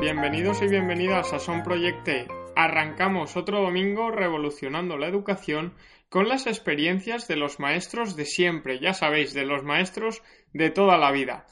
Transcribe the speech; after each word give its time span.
Bienvenidos 0.00 0.60
y 0.60 0.66
bienvenidas 0.66 1.32
a 1.32 1.38
Son 1.38 1.62
Proyecte. 1.62 2.26
Arrancamos 2.56 3.36
otro 3.36 3.62
domingo 3.62 4.10
revolucionando 4.10 4.98
la 4.98 5.06
educación 5.06 5.74
con 6.08 6.28
las 6.28 6.46
experiencias 6.46 7.28
de 7.28 7.36
los 7.36 7.60
maestros 7.60 8.16
de 8.16 8.26
siempre, 8.26 8.80
ya 8.80 8.92
sabéis, 8.92 9.32
de 9.34 9.46
los 9.46 9.62
maestros 9.62 10.22
de 10.52 10.70
toda 10.70 10.98
la 10.98 11.10
vida. 11.10 11.46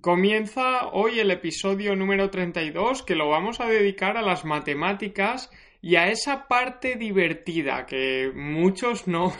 Comienza 0.00 0.88
hoy 0.88 1.20
el 1.20 1.30
episodio 1.30 1.96
número 1.96 2.30
32 2.30 3.04
que 3.04 3.14
lo 3.14 3.28
vamos 3.28 3.60
a 3.60 3.66
dedicar 3.66 4.16
a 4.16 4.22
las 4.22 4.44
matemáticas 4.44 5.50
y 5.80 5.96
a 5.96 6.08
esa 6.08 6.48
parte 6.48 6.96
divertida 6.96 7.86
que 7.86 8.30
muchos 8.34 9.06
no, 9.06 9.32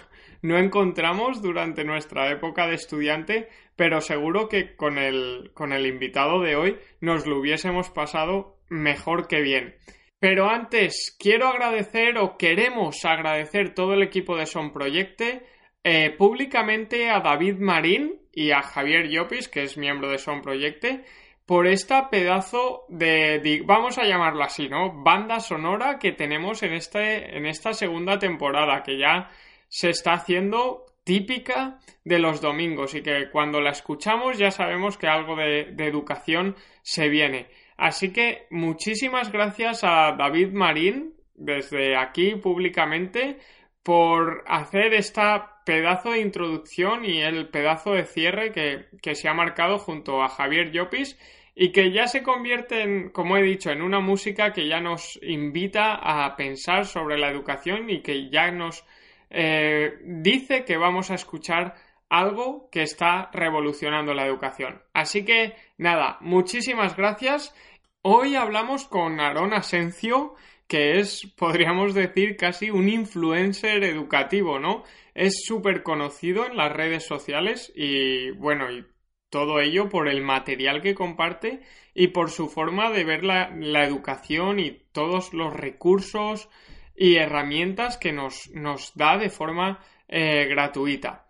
no 0.44 0.58
encontramos 0.58 1.40
durante 1.40 1.84
nuestra 1.84 2.30
época 2.30 2.66
de 2.66 2.74
estudiante, 2.74 3.48
pero 3.76 4.00
seguro 4.02 4.48
que 4.48 4.76
con 4.76 4.98
el, 4.98 5.50
con 5.54 5.72
el 5.72 5.86
invitado 5.86 6.40
de 6.42 6.54
hoy 6.54 6.76
nos 7.00 7.26
lo 7.26 7.38
hubiésemos 7.38 7.88
pasado 7.88 8.58
mejor 8.68 9.26
que 9.26 9.40
bien. 9.40 9.74
Pero 10.20 10.50
antes, 10.50 11.16
quiero 11.18 11.48
agradecer 11.48 12.18
o 12.18 12.36
queremos 12.36 13.04
agradecer 13.04 13.74
todo 13.74 13.94
el 13.94 14.02
equipo 14.02 14.36
de 14.36 14.44
Son 14.46 14.70
Proyecte 14.72 15.46
eh, 15.82 16.10
públicamente 16.10 17.08
a 17.10 17.20
David 17.20 17.56
Marín 17.58 18.20
y 18.32 18.50
a 18.50 18.60
Javier 18.62 19.08
Llopis, 19.08 19.48
que 19.48 19.62
es 19.62 19.78
miembro 19.78 20.08
de 20.10 20.18
Son 20.18 20.42
Proyecte, 20.42 21.04
por 21.46 21.66
esta 21.66 22.10
pedazo 22.10 22.84
de, 22.88 23.38
de- 23.38 23.62
vamos 23.64 23.96
a 23.98 24.04
llamarlo 24.04 24.44
así, 24.44 24.68
¿no? 24.68 25.02
Banda 25.02 25.40
sonora 25.40 25.98
que 25.98 26.12
tenemos 26.12 26.62
en, 26.62 26.72
este, 26.74 27.36
en 27.36 27.46
esta 27.46 27.72
segunda 27.74 28.18
temporada, 28.18 28.82
que 28.82 28.98
ya 28.98 29.30
se 29.74 29.90
está 29.90 30.12
haciendo 30.12 30.86
típica 31.02 31.80
de 32.04 32.20
los 32.20 32.40
domingos 32.40 32.94
y 32.94 33.02
que 33.02 33.28
cuando 33.32 33.60
la 33.60 33.70
escuchamos 33.70 34.38
ya 34.38 34.52
sabemos 34.52 34.96
que 34.96 35.08
algo 35.08 35.34
de, 35.34 35.74
educación 35.78 36.54
se 36.82 37.08
viene. 37.08 37.48
Así 37.76 38.12
que 38.12 38.46
muchísimas 38.50 39.32
gracias 39.32 39.82
a 39.82 40.12
David 40.16 40.52
Marín 40.52 41.14
desde 41.34 41.96
aquí 41.96 42.36
públicamente 42.36 43.40
por 43.82 44.44
hacer 44.46 44.94
esta 44.94 45.64
pedazo 45.66 46.12
de 46.12 46.20
introducción 46.20 47.04
y 47.04 47.22
el 47.22 47.48
pedazo 47.48 47.94
de 47.94 48.04
cierre 48.04 48.52
que, 48.52 48.86
que 49.02 49.16
se 49.16 49.28
ha 49.28 49.34
marcado 49.34 49.80
junto 49.80 50.22
a 50.22 50.28
Javier 50.28 50.70
Llopis 50.70 51.18
y 51.56 51.72
que 51.72 51.90
ya 51.90 52.06
se 52.06 52.22
convierte 52.22 52.82
en, 52.82 53.10
como 53.10 53.36
he 53.36 53.42
dicho, 53.42 53.72
en 53.72 53.82
una 53.82 53.98
música 53.98 54.52
que 54.52 54.68
ya 54.68 54.80
nos 54.80 55.18
invita 55.20 55.96
a 55.96 56.36
pensar 56.36 56.86
sobre 56.86 57.18
la 57.18 57.28
educación 57.28 57.90
y 57.90 58.02
que 58.02 58.30
ya 58.30 58.52
nos 58.52 58.84
eh, 59.36 59.98
dice 60.04 60.64
que 60.64 60.76
vamos 60.76 61.10
a 61.10 61.16
escuchar 61.16 61.74
algo 62.08 62.68
que 62.70 62.82
está 62.82 63.30
revolucionando 63.32 64.14
la 64.14 64.26
educación. 64.26 64.80
Así 64.92 65.24
que 65.24 65.54
nada, 65.76 66.18
muchísimas 66.20 66.96
gracias. 66.96 67.52
Hoy 68.02 68.36
hablamos 68.36 68.86
con 68.86 69.18
Aarón 69.18 69.52
Asencio, 69.52 70.34
que 70.68 71.00
es, 71.00 71.26
podríamos 71.36 71.94
decir, 71.94 72.36
casi 72.36 72.70
un 72.70 72.88
influencer 72.88 73.82
educativo, 73.82 74.60
¿no? 74.60 74.84
Es 75.14 75.42
súper 75.44 75.82
conocido 75.82 76.46
en 76.46 76.56
las 76.56 76.72
redes 76.72 77.04
sociales 77.04 77.72
y 77.74 78.30
bueno, 78.32 78.70
y 78.70 78.86
todo 79.30 79.58
ello 79.58 79.88
por 79.88 80.06
el 80.06 80.22
material 80.22 80.80
que 80.80 80.94
comparte 80.94 81.60
y 81.92 82.08
por 82.08 82.30
su 82.30 82.48
forma 82.48 82.92
de 82.92 83.02
ver 83.02 83.24
la, 83.24 83.50
la 83.50 83.84
educación 83.84 84.60
y 84.60 84.70
todos 84.92 85.34
los 85.34 85.52
recursos 85.52 86.48
y 86.96 87.16
herramientas 87.16 87.96
que 87.96 88.12
nos, 88.12 88.50
nos 88.52 88.92
da 88.94 89.18
de 89.18 89.30
forma 89.30 89.80
eh, 90.08 90.46
gratuita. 90.48 91.26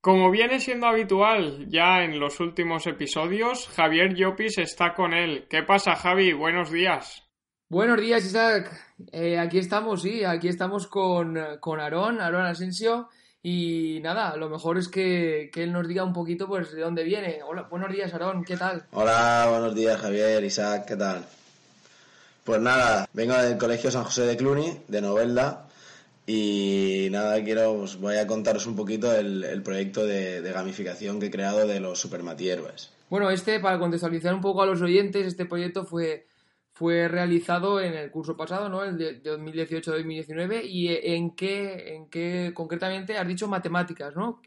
Como 0.00 0.30
viene 0.30 0.60
siendo 0.60 0.86
habitual 0.86 1.66
ya 1.68 2.02
en 2.02 2.18
los 2.18 2.40
últimos 2.40 2.86
episodios, 2.86 3.68
Javier 3.68 4.14
Llopis 4.14 4.58
está 4.58 4.94
con 4.94 5.12
él. 5.12 5.46
¿Qué 5.50 5.62
pasa, 5.62 5.94
Javi? 5.94 6.32
Buenos 6.32 6.70
días. 6.70 7.22
Buenos 7.68 8.00
días, 8.00 8.24
Isaac. 8.24 8.96
Eh, 9.12 9.38
aquí 9.38 9.58
estamos, 9.58 10.02
sí, 10.02 10.24
aquí 10.24 10.48
estamos 10.48 10.86
con, 10.86 11.38
con 11.60 11.80
Aarón, 11.80 12.20
Aarón 12.20 12.46
Asensio. 12.46 13.08
Y 13.42 14.00
nada, 14.02 14.36
lo 14.36 14.48
mejor 14.48 14.78
es 14.78 14.88
que, 14.88 15.50
que 15.52 15.62
él 15.62 15.72
nos 15.72 15.86
diga 15.86 16.04
un 16.04 16.12
poquito 16.12 16.46
pues 16.46 16.72
de 16.72 16.80
dónde 16.80 17.04
viene. 17.04 17.40
Hola, 17.42 17.68
buenos 17.70 17.92
días, 17.92 18.12
Aarón, 18.12 18.42
¿qué 18.44 18.56
tal? 18.56 18.86
Hola, 18.92 19.46
buenos 19.50 19.74
días 19.74 20.00
Javier, 20.00 20.42
Isaac, 20.44 20.84
¿qué 20.86 20.96
tal? 20.96 21.26
Pues 22.44 22.60
nada, 22.60 23.08
vengo 23.12 23.34
del 23.34 23.58
Colegio 23.58 23.90
San 23.90 24.04
José 24.04 24.22
de 24.22 24.36
Cluny, 24.36 24.80
de 24.88 25.00
Novelda, 25.00 25.66
y 26.26 27.08
nada, 27.10 27.42
quiero, 27.42 27.72
os 27.72 27.98
voy 28.00 28.16
a 28.16 28.26
contaros 28.26 28.66
un 28.66 28.76
poquito 28.76 29.12
el, 29.14 29.44
el 29.44 29.62
proyecto 29.62 30.06
de, 30.06 30.40
de 30.40 30.52
gamificación 30.52 31.20
que 31.20 31.26
he 31.26 31.30
creado 31.30 31.66
de 31.66 31.80
los 31.80 32.00
Supermatieros. 32.00 32.92
Bueno, 33.08 33.30
este, 33.30 33.58
para 33.60 33.78
contextualizar 33.78 34.32
un 34.34 34.40
poco 34.40 34.62
a 34.62 34.66
los 34.66 34.80
oyentes, 34.80 35.26
este 35.26 35.44
proyecto 35.44 35.84
fue, 35.84 36.26
fue 36.72 37.08
realizado 37.08 37.80
en 37.80 37.94
el 37.94 38.10
curso 38.10 38.36
pasado, 38.36 38.68
¿no? 38.68 38.84
El 38.84 38.96
de, 38.96 39.14
de 39.14 39.36
2018-2019. 39.36 40.64
¿Y 40.64 40.88
en 40.88 41.34
qué, 41.34 41.96
en 41.96 42.08
qué 42.08 42.52
concretamente 42.54 43.18
has 43.18 43.26
dicho 43.26 43.48
matemáticas, 43.48 44.14
¿no? 44.14 44.40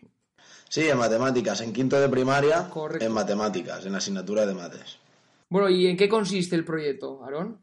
Sí, 0.70 0.88
en 0.88 0.98
matemáticas, 0.98 1.62
en 1.62 1.74
quinto 1.74 2.00
de 2.00 2.08
primaria, 2.10 2.70
Correcto. 2.70 3.06
en 3.06 3.12
matemáticas, 3.12 3.86
en 3.86 3.92
la 3.92 3.98
asignatura 4.00 4.46
de 4.46 4.54
mates. 4.54 4.98
Bueno, 5.50 5.70
¿y 5.70 5.88
en 5.88 5.98
qué 5.98 6.08
consiste 6.10 6.56
el 6.56 6.64
proyecto, 6.66 7.24
Aarón? 7.24 7.60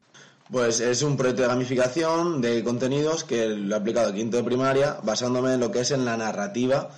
Pues 0.51 0.81
es 0.81 1.03
un 1.03 1.17
proyecto 1.17 1.43
de 1.43 1.49
gamificación 1.49 2.41
de 2.41 2.65
contenidos 2.65 3.23
que 3.23 3.47
lo 3.47 3.73
he 3.73 3.79
aplicado 3.79 4.09
a 4.09 4.13
quinto 4.13 4.37
de 4.37 4.43
primaria 4.43 4.99
basándome 5.05 5.55
en 5.55 5.61
lo 5.61 5.71
que 5.71 5.81
es 5.81 5.93
en 5.93 6.05
la 6.05 6.17
narrativa 6.17 6.91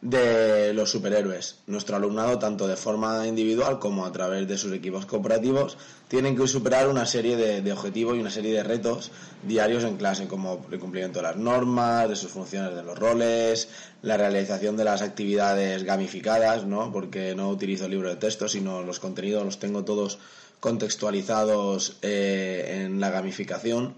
de 0.00 0.72
los 0.72 0.90
superhéroes. 0.90 1.56
Nuestro 1.66 1.96
alumnado, 1.96 2.38
tanto 2.38 2.66
de 2.66 2.76
forma 2.76 3.26
individual 3.26 3.78
como 3.78 4.06
a 4.06 4.12
través 4.12 4.48
de 4.48 4.56
sus 4.56 4.72
equipos 4.72 5.04
cooperativos, 5.04 5.76
tienen 6.08 6.34
que 6.34 6.48
superar 6.48 6.88
una 6.88 7.04
serie 7.04 7.36
de, 7.36 7.60
de 7.60 7.72
objetivos 7.72 8.16
y 8.16 8.20
una 8.20 8.30
serie 8.30 8.54
de 8.54 8.62
retos 8.62 9.10
diarios 9.42 9.84
en 9.84 9.98
clase, 9.98 10.26
como 10.26 10.64
el 10.72 10.78
cumplimiento 10.78 11.18
de 11.18 11.24
las 11.24 11.36
normas, 11.36 12.08
de 12.08 12.16
sus 12.16 12.30
funciones 12.30 12.74
de 12.74 12.82
los 12.82 12.98
roles, 12.98 13.68
la 14.00 14.16
realización 14.16 14.78
de 14.78 14.84
las 14.84 15.02
actividades 15.02 15.84
gamificadas, 15.84 16.64
¿no? 16.64 16.90
porque 16.90 17.34
no 17.34 17.50
utilizo 17.50 17.86
libro 17.86 18.08
de 18.08 18.16
texto, 18.16 18.48
sino 18.48 18.82
los 18.82 18.98
contenidos 18.98 19.44
los 19.44 19.58
tengo 19.58 19.84
todos 19.84 20.18
contextualizados 20.64 21.98
eh, 22.00 22.84
en 22.86 22.98
la 22.98 23.10
gamificación 23.10 23.96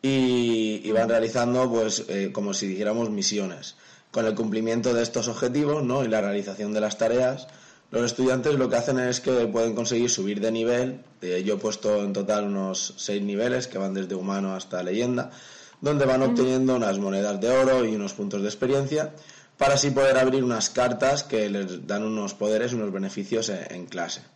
y, 0.00 0.80
y 0.84 0.92
van 0.92 1.08
realizando 1.08 1.68
pues 1.68 2.04
eh, 2.06 2.30
como 2.32 2.54
si 2.54 2.68
dijéramos 2.68 3.10
misiones 3.10 3.74
con 4.12 4.24
el 4.24 4.36
cumplimiento 4.36 4.94
de 4.94 5.02
estos 5.02 5.26
objetivos 5.26 5.82
¿no? 5.82 6.04
y 6.04 6.08
la 6.08 6.20
realización 6.20 6.72
de 6.72 6.80
las 6.80 6.96
tareas 6.96 7.48
los 7.90 8.04
estudiantes 8.04 8.54
lo 8.54 8.68
que 8.68 8.76
hacen 8.76 9.00
es 9.00 9.20
que 9.20 9.48
pueden 9.48 9.74
conseguir 9.74 10.08
subir 10.08 10.38
de 10.40 10.52
nivel 10.52 11.00
Eh, 11.22 11.42
yo 11.44 11.54
he 11.54 11.58
puesto 11.58 12.04
en 12.04 12.12
total 12.12 12.44
unos 12.44 12.94
seis 12.98 13.20
niveles 13.20 13.66
que 13.66 13.78
van 13.78 13.94
desde 13.94 14.14
humano 14.14 14.54
hasta 14.54 14.84
leyenda 14.84 15.32
donde 15.80 16.06
van 16.06 16.22
obteniendo 16.22 16.76
unas 16.76 17.00
monedas 17.00 17.40
de 17.40 17.48
oro 17.50 17.84
y 17.84 17.96
unos 17.96 18.12
puntos 18.12 18.42
de 18.42 18.48
experiencia 18.52 19.12
para 19.58 19.74
así 19.74 19.90
poder 19.90 20.16
abrir 20.18 20.44
unas 20.44 20.70
cartas 20.70 21.24
que 21.24 21.50
les 21.50 21.84
dan 21.90 22.02
unos 22.04 22.34
poderes, 22.34 22.74
unos 22.74 22.92
beneficios 22.92 23.48
en, 23.48 23.62
en 23.74 23.86
clase. 23.86 24.35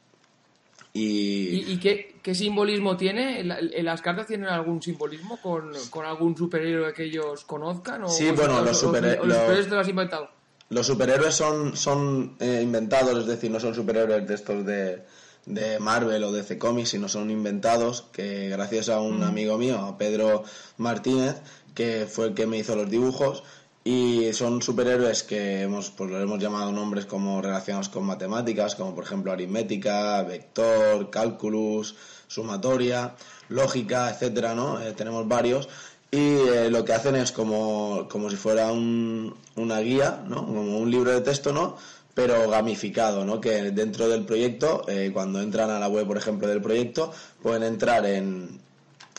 Y, 0.92 1.02
¿Y, 1.02 1.64
y 1.72 1.78
qué, 1.78 2.16
qué 2.22 2.34
simbolismo 2.34 2.96
tiene? 2.96 3.44
¿La- 3.44 3.58
¿En 3.60 3.84
¿Las 3.84 4.02
cartas 4.02 4.26
tienen 4.26 4.48
algún 4.48 4.82
simbolismo 4.82 5.36
con, 5.40 5.70
con 5.90 6.04
algún 6.04 6.36
superhéroe 6.36 6.92
que 6.92 7.04
ellos 7.04 7.44
conozcan? 7.44 8.04
O, 8.04 8.08
Sí, 8.08 8.30
bueno, 8.32 8.58
o- 8.58 8.64
los 8.64 8.82
superhe- 8.84 9.16
los 9.18 9.26
los- 9.28 9.36
superhéroes 9.36 9.68
te 9.68 9.74
lo 9.74 9.80
has 9.80 9.88
inventado. 9.88 10.30
los 10.70 10.86
superhéroes 10.86 11.34
son, 11.34 11.76
son 11.76 12.36
eh, 12.40 12.60
inventados, 12.62 13.18
es 13.20 13.26
decir, 13.26 13.50
no 13.50 13.60
son 13.60 13.74
superhéroes 13.74 14.26
de 14.26 14.34
estos 14.34 14.66
de, 14.66 15.02
de 15.46 15.78
Marvel 15.78 16.24
o 16.24 16.32
de 16.32 16.42
DC 16.42 16.58
Comics, 16.58 16.88
sino 16.90 17.08
son 17.08 17.30
inventados, 17.30 18.02
que 18.12 18.48
gracias 18.48 18.88
a 18.88 19.00
un 19.00 19.22
amigo 19.22 19.58
mío, 19.58 19.78
a 19.78 19.96
Pedro 19.96 20.42
Martínez, 20.76 21.36
que 21.74 22.06
fue 22.10 22.26
el 22.26 22.34
que 22.34 22.46
me 22.48 22.58
hizo 22.58 22.74
los 22.74 22.90
dibujos, 22.90 23.44
y 23.82 24.32
son 24.32 24.60
superhéroes 24.60 25.22
que 25.22 25.62
hemos, 25.62 25.90
pues 25.90 26.10
los 26.10 26.22
hemos 26.22 26.38
llamado 26.38 26.70
nombres 26.70 27.06
como 27.06 27.40
relacionados 27.40 27.88
con 27.88 28.04
matemáticas, 28.04 28.74
como 28.74 28.94
por 28.94 29.04
ejemplo 29.04 29.32
aritmética, 29.32 30.22
vector, 30.22 31.10
cálculos, 31.10 31.96
sumatoria, 32.26 33.14
lógica, 33.48 34.10
etcétera, 34.10 34.54
¿no? 34.54 34.80
Eh, 34.80 34.92
tenemos 34.92 35.26
varios 35.26 35.68
y 36.10 36.18
eh, 36.18 36.68
lo 36.70 36.84
que 36.84 36.92
hacen 36.92 37.16
es 37.16 37.32
como, 37.32 38.06
como 38.10 38.28
si 38.30 38.36
fuera 38.36 38.70
un, 38.72 39.34
una 39.56 39.80
guía, 39.80 40.22
¿no? 40.28 40.44
Como 40.46 40.78
un 40.78 40.90
libro 40.90 41.12
de 41.12 41.20
texto, 41.22 41.52
¿no? 41.52 41.76
pero 42.12 42.50
gamificado, 42.50 43.24
¿no? 43.24 43.40
Que 43.40 43.70
dentro 43.70 44.08
del 44.08 44.24
proyecto, 44.26 44.84
eh, 44.88 45.10
cuando 45.12 45.40
entran 45.40 45.70
a 45.70 45.78
la 45.78 45.88
web, 45.88 46.06
por 46.06 46.18
ejemplo, 46.18 46.48
del 46.48 46.60
proyecto, 46.60 47.12
pueden 47.40 47.62
entrar 47.62 48.04
en, 48.04 48.60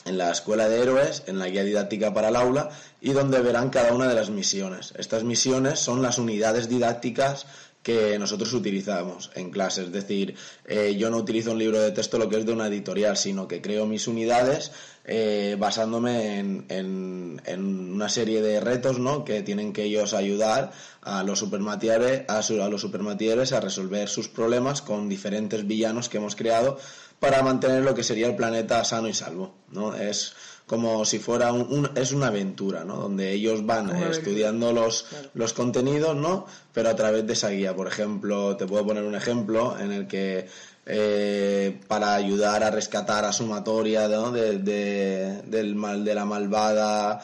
en 0.05 0.17
la 0.17 0.31
escuela 0.31 0.67
de 0.67 0.81
héroes, 0.81 1.23
en 1.27 1.39
la 1.39 1.47
guía 1.47 1.63
didáctica 1.63 2.13
para 2.13 2.29
el 2.29 2.35
aula, 2.35 2.69
y 3.01 3.11
donde 3.11 3.41
verán 3.41 3.69
cada 3.69 3.93
una 3.93 4.07
de 4.07 4.15
las 4.15 4.29
misiones. 4.29 4.93
Estas 4.97 5.23
misiones 5.23 5.79
son 5.79 6.01
las 6.01 6.17
unidades 6.17 6.69
didácticas 6.69 7.45
que 7.83 8.19
nosotros 8.19 8.53
utilizamos 8.53 9.31
en 9.33 9.49
clase. 9.49 9.83
Es 9.83 9.91
decir, 9.91 10.35
eh, 10.65 10.95
yo 10.97 11.09
no 11.09 11.17
utilizo 11.17 11.51
un 11.51 11.57
libro 11.57 11.81
de 11.81 11.91
texto 11.91 12.19
lo 12.19 12.29
que 12.29 12.37
es 12.37 12.45
de 12.45 12.53
una 12.53 12.67
editorial, 12.67 13.17
sino 13.17 13.47
que 13.47 13.61
creo 13.61 13.87
mis 13.87 14.07
unidades 14.07 14.71
eh, 15.03 15.55
basándome 15.57 16.37
en, 16.37 16.65
en, 16.69 17.91
una 17.91 18.07
serie 18.07 18.41
de 18.41 18.59
retos 18.59 18.99
¿no? 18.99 19.25
que 19.25 19.41
tienen 19.41 19.73
que 19.73 19.83
ellos 19.83 20.13
ayudar 20.13 20.71
a 21.01 21.23
los 21.23 21.39
supermatieres 21.39 22.25
a, 22.27 22.37
a 22.37 22.69
los 22.69 22.81
supermatieres 22.81 23.51
a 23.51 23.59
resolver 23.59 24.07
sus 24.07 24.27
problemas 24.27 24.83
con 24.83 25.09
diferentes 25.09 25.65
villanos 25.65 26.07
que 26.07 26.17
hemos 26.17 26.35
creado 26.35 26.77
para 27.21 27.43
mantener 27.43 27.83
lo 27.83 27.93
que 27.93 28.03
sería 28.03 28.25
el 28.25 28.35
planeta 28.35 28.83
sano 28.83 29.07
y 29.07 29.13
salvo. 29.13 29.53
¿no? 29.69 29.93
Es 29.93 30.33
como 30.65 31.05
si 31.05 31.19
fuera 31.19 31.53
un, 31.53 31.87
es 31.93 32.13
una 32.13 32.27
aventura, 32.27 32.83
¿no? 32.83 32.95
Donde 32.95 33.31
ellos 33.31 33.63
van 33.63 33.91
estudiando 34.09 34.71
los, 34.71 35.05
los 35.35 35.53
contenidos, 35.53 36.15
¿no? 36.15 36.47
Pero 36.73 36.89
a 36.89 36.95
través 36.95 37.27
de 37.27 37.33
esa 37.33 37.49
guía. 37.49 37.75
Por 37.75 37.87
ejemplo, 37.87 38.57
te 38.57 38.65
puedo 38.65 38.87
poner 38.87 39.03
un 39.03 39.13
ejemplo 39.13 39.77
en 39.77 39.91
el 39.91 40.07
que 40.07 40.47
eh, 40.87 41.79
para 41.87 42.15
ayudar 42.15 42.63
a 42.63 42.71
rescatar 42.71 43.23
a 43.23 43.33
Sumatoria 43.33 44.07
¿no? 44.07 44.31
de, 44.31 45.43
del 45.45 45.75
mal, 45.75 46.03
de 46.03 46.15
la 46.15 46.25
malvada 46.25 47.21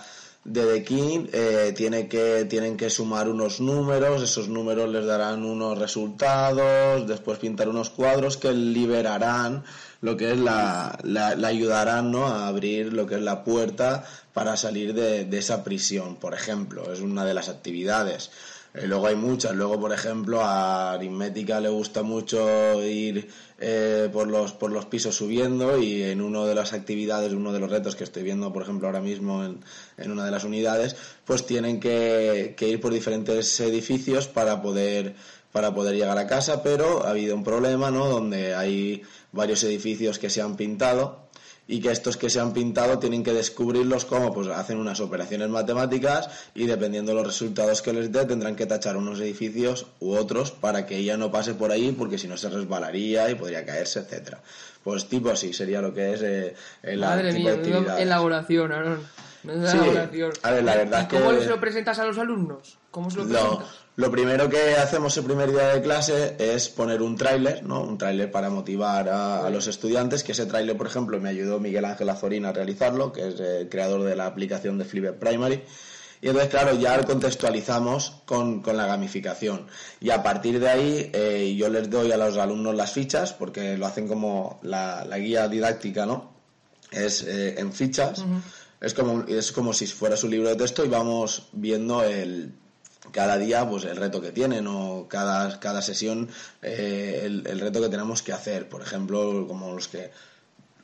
de 0.48 0.80
The 0.80 1.30
eh, 1.34 1.74
tiene 1.74 2.08
que, 2.08 2.46
tienen 2.46 2.78
que 2.78 2.90
sumar 2.90 3.28
unos 3.28 3.60
números, 3.60 4.24
esos 4.24 4.48
números 4.48 4.90
les 4.90 5.06
darán 5.06 5.44
unos 5.44 5.78
resultados, 5.78 7.06
después 7.06 7.38
pintar 7.38 7.68
unos 7.68 7.90
cuadros 7.90 8.38
que 8.38 8.54
liberarán 8.54 9.66
lo 10.00 10.16
que 10.16 10.32
es 10.32 10.40
la, 10.40 10.98
ayudarán 11.44 12.12
¿no? 12.12 12.28
a 12.28 12.48
abrir 12.48 12.94
lo 12.94 13.06
que 13.06 13.16
es 13.16 13.22
la 13.22 13.44
puerta 13.44 14.06
para 14.34 14.56
salir 14.56 14.94
de, 14.94 15.26
de 15.26 15.38
esa 15.38 15.66
prisión, 15.66 16.16
por 16.16 16.34
ejemplo, 16.34 16.94
es 16.94 17.02
una 17.02 17.26
de 17.26 17.34
las 17.34 17.50
actividades. 17.50 18.32
Eh, 18.74 18.88
luego 18.88 19.08
hay 19.08 19.16
muchas. 19.16 19.56
Luego, 19.56 19.80
por 19.80 19.92
ejemplo, 19.92 20.42
a 20.42 20.94
Aritmética 20.94 21.60
le 21.60 21.70
gusta 21.70 22.04
mucho 22.04 22.84
ir 22.84 23.28
eh, 23.60 23.77
por, 24.10 24.28
los, 24.28 24.54
por 24.54 24.72
los 24.72 24.86
pisos 24.86 25.16
subiendo 25.16 25.78
y 25.78 26.04
en 26.04 26.22
una 26.22 26.46
de 26.46 26.56
las 26.56 26.74
actividades, 26.74 27.34
uno 27.34 27.54
de 27.54 27.60
los 27.60 27.70
retos 27.70 27.96
que 27.96 28.04
estoy 28.04 28.24
viendo, 28.24 28.52
por 28.54 28.64
ejemplo, 28.64 28.88
ahora 28.88 29.02
mismo 29.02 29.44
en, 29.44 29.60
en 29.98 30.12
una 30.12 30.26
de 30.26 30.32
las 30.32 30.44
unidades, 30.44 30.96
pues 31.26 31.46
tienen 31.46 31.80
que, 31.80 32.56
que 32.58 32.68
ir 32.68 32.80
por 32.82 32.94
diferentes 32.94 33.60
edificios 33.60 34.28
para 34.28 34.62
poder 34.62 35.16
para 35.52 35.74
poder 35.74 35.96
llegar 35.96 36.18
a 36.18 36.28
casa, 36.28 36.62
pero 36.62 37.06
ha 37.06 37.12
habido 37.12 37.34
un 37.34 37.44
problema, 37.44 37.90
¿no? 37.90 38.08
Donde 38.08 38.54
hay 38.54 39.02
varios 39.32 39.64
edificios 39.64 40.20
que 40.20 40.30
se 40.30 40.42
han 40.42 40.56
pintado 40.56 41.27
y 41.68 41.82
que 41.82 41.92
estos 41.92 42.18
que 42.18 42.30
se 42.30 42.40
han 42.40 42.54
pintado 42.54 43.00
tienen 43.00 43.24
que 43.24 43.34
descubrirlos 43.34 44.06
como 44.06 44.34
pues 44.34 44.48
hacen 44.48 44.78
unas 44.78 45.00
operaciones 45.00 45.50
matemáticas 45.50 46.30
y 46.56 46.66
dependiendo 46.66 47.12
de 47.12 47.18
los 47.18 47.28
resultados 47.28 47.82
que 47.82 47.94
les 47.94 48.12
dé 48.12 48.26
tendrán 48.26 48.56
que 48.56 48.66
tachar 48.66 48.98
unos 48.98 49.20
edificios 49.20 49.88
u 50.00 50.16
otros 50.16 50.52
para 50.52 50.86
que 50.86 50.98
ella 50.98 51.18
no 51.18 51.32
pase 51.32 51.54
por 51.54 51.72
ahí 51.72 51.92
porque 51.92 52.18
si 52.18 52.28
no 52.28 52.38
se 52.38 52.50
resbalaría 52.50 53.30
y 53.30 53.36
podría 53.36 53.66
caerse, 53.66 54.00
etcétera. 54.00 54.42
Pues 54.84 55.08
tipo 55.08 55.30
así 55.30 55.52
sería 55.52 55.82
lo 55.82 55.94
que 55.94 56.14
es 56.14 56.22
eh, 56.22 56.56
el 56.84 57.00
Madre 57.00 57.34
tipo 57.34 57.50
mía, 57.50 58.00
elaboración, 58.00 58.72
Aaron. 58.72 59.27
Sí, 59.48 60.22
a 60.44 60.52
ver, 60.52 60.64
la 60.64 60.76
verdad 60.76 61.08
¿Cómo 61.10 61.32
se 61.40 61.48
lo 61.48 61.60
presentas 61.60 62.00
a 62.00 62.06
los 62.06 62.18
alumnos? 62.18 62.78
¿Cómo 62.92 63.10
se 63.10 63.18
lo 63.18 63.28
presentas? 63.28 63.88
Lo 63.98 64.12
primero 64.12 64.48
que 64.48 64.76
hacemos 64.76 65.18
el 65.18 65.24
primer 65.24 65.52
día 65.52 65.70
de 65.70 65.82
clase 65.82 66.36
es 66.38 66.70
poner 66.70 67.02
un 67.02 67.18
tráiler, 67.18 67.64
¿no? 67.64 67.82
Un 67.82 67.98
tráiler 67.98 68.30
para 68.30 68.52
motivar 68.52 69.10
a, 69.10 69.50
los 69.50 69.66
estudiantes, 69.66 70.24
que 70.24 70.34
ese 70.34 70.46
tráiler, 70.46 70.78
por 70.78 70.86
ejemplo, 70.86 71.20
me 71.20 71.30
ayudó 71.30 71.60
Miguel 71.60 71.84
Ángel 71.84 72.08
Azorín 72.10 72.46
a 72.46 72.52
realizarlo, 72.54 73.12
que 73.12 73.30
es 73.30 73.40
el 73.40 73.70
creador 73.70 74.04
de 74.04 74.16
la 74.16 74.28
aplicación 74.28 74.78
de 74.78 74.86
Flipper 74.86 75.18
Primary. 75.18 75.64
Y 76.22 76.28
entonces, 76.28 76.52
claro, 76.52 76.76
ya 76.76 76.96
lo 76.96 77.06
contextualizamos 77.06 78.22
con, 78.26 78.62
la 78.64 78.86
gamificación. 78.86 79.66
Y 80.00 80.12
a 80.12 80.22
partir 80.22 80.60
de 80.60 80.70
ahí, 80.70 81.10
eh, 81.12 81.56
yo 81.58 81.68
les 81.70 81.90
doy 81.90 82.12
a 82.12 82.18
los 82.18 82.38
alumnos 82.38 82.76
las 82.76 82.92
fichas, 82.92 83.34
porque 83.34 83.78
lo 83.78 83.88
hacen 83.88 84.08
como 84.08 84.60
la, 84.62 85.06
guía 85.18 85.48
didáctica, 85.48 86.06
¿no? 86.06 86.34
Es 86.92 87.24
eh, 87.24 87.60
en 87.60 87.74
fichas. 87.74 88.24
Es, 88.82 88.94
como, 88.94 89.24
es 89.28 89.52
como 89.52 89.74
si 89.74 89.88
fuera 89.88 90.18
su 90.18 90.28
libro 90.28 90.50
de 90.50 90.56
texto 90.56 90.86
y 90.86 90.90
vamos 90.90 91.50
viendo 91.52 92.04
el 92.04 92.54
cada 93.12 93.38
día 93.38 93.68
pues 93.68 93.86
el 93.86 93.96
reto 93.96 94.22
que 94.22 94.32
tienen 94.32 94.68
o 94.68 95.08
cada, 95.08 95.60
cada 95.60 95.82
sesión 95.82 96.30
eh, 96.62 97.22
el, 97.24 97.60
reto 97.60 97.82
que 97.82 97.90
tenemos 97.90 98.22
que 98.22 98.34
hacer. 98.34 98.68
Por 98.70 98.82
ejemplo 98.82 99.46
como 99.48 99.74
los 99.74 99.88
que 99.88 100.12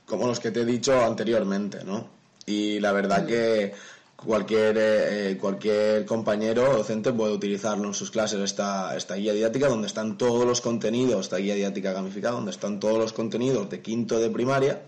como 0.05 0.27
los 0.27 0.39
que 0.39 0.51
te 0.51 0.61
he 0.61 0.65
dicho 0.65 1.01
anteriormente 1.01 1.83
no 1.83 2.07
y 2.45 2.79
la 2.79 2.91
verdad 2.91 3.25
que 3.25 3.73
cualquier 4.17 4.77
eh, 4.77 5.37
cualquier 5.39 6.05
compañero 6.05 6.73
docente 6.73 7.13
puede 7.13 7.33
utilizarlo 7.33 7.87
en 7.87 7.93
sus 7.93 8.11
clases 8.11 8.39
esta, 8.41 8.95
esta 8.97 9.15
guía 9.15 9.33
didáctica 9.33 9.67
donde 9.67 9.87
están 9.87 10.17
todos 10.17 10.45
los 10.45 10.59
contenidos 10.59 11.21
esta 11.21 11.37
guía 11.37 11.55
didáctica 11.55 11.93
gamificada 11.93 12.35
donde 12.35 12.51
están 12.51 12.79
todos 12.79 12.97
los 12.97 13.13
contenidos 13.13 13.69
de 13.69 13.81
quinto 13.81 14.19
de 14.19 14.29
primaria 14.29 14.81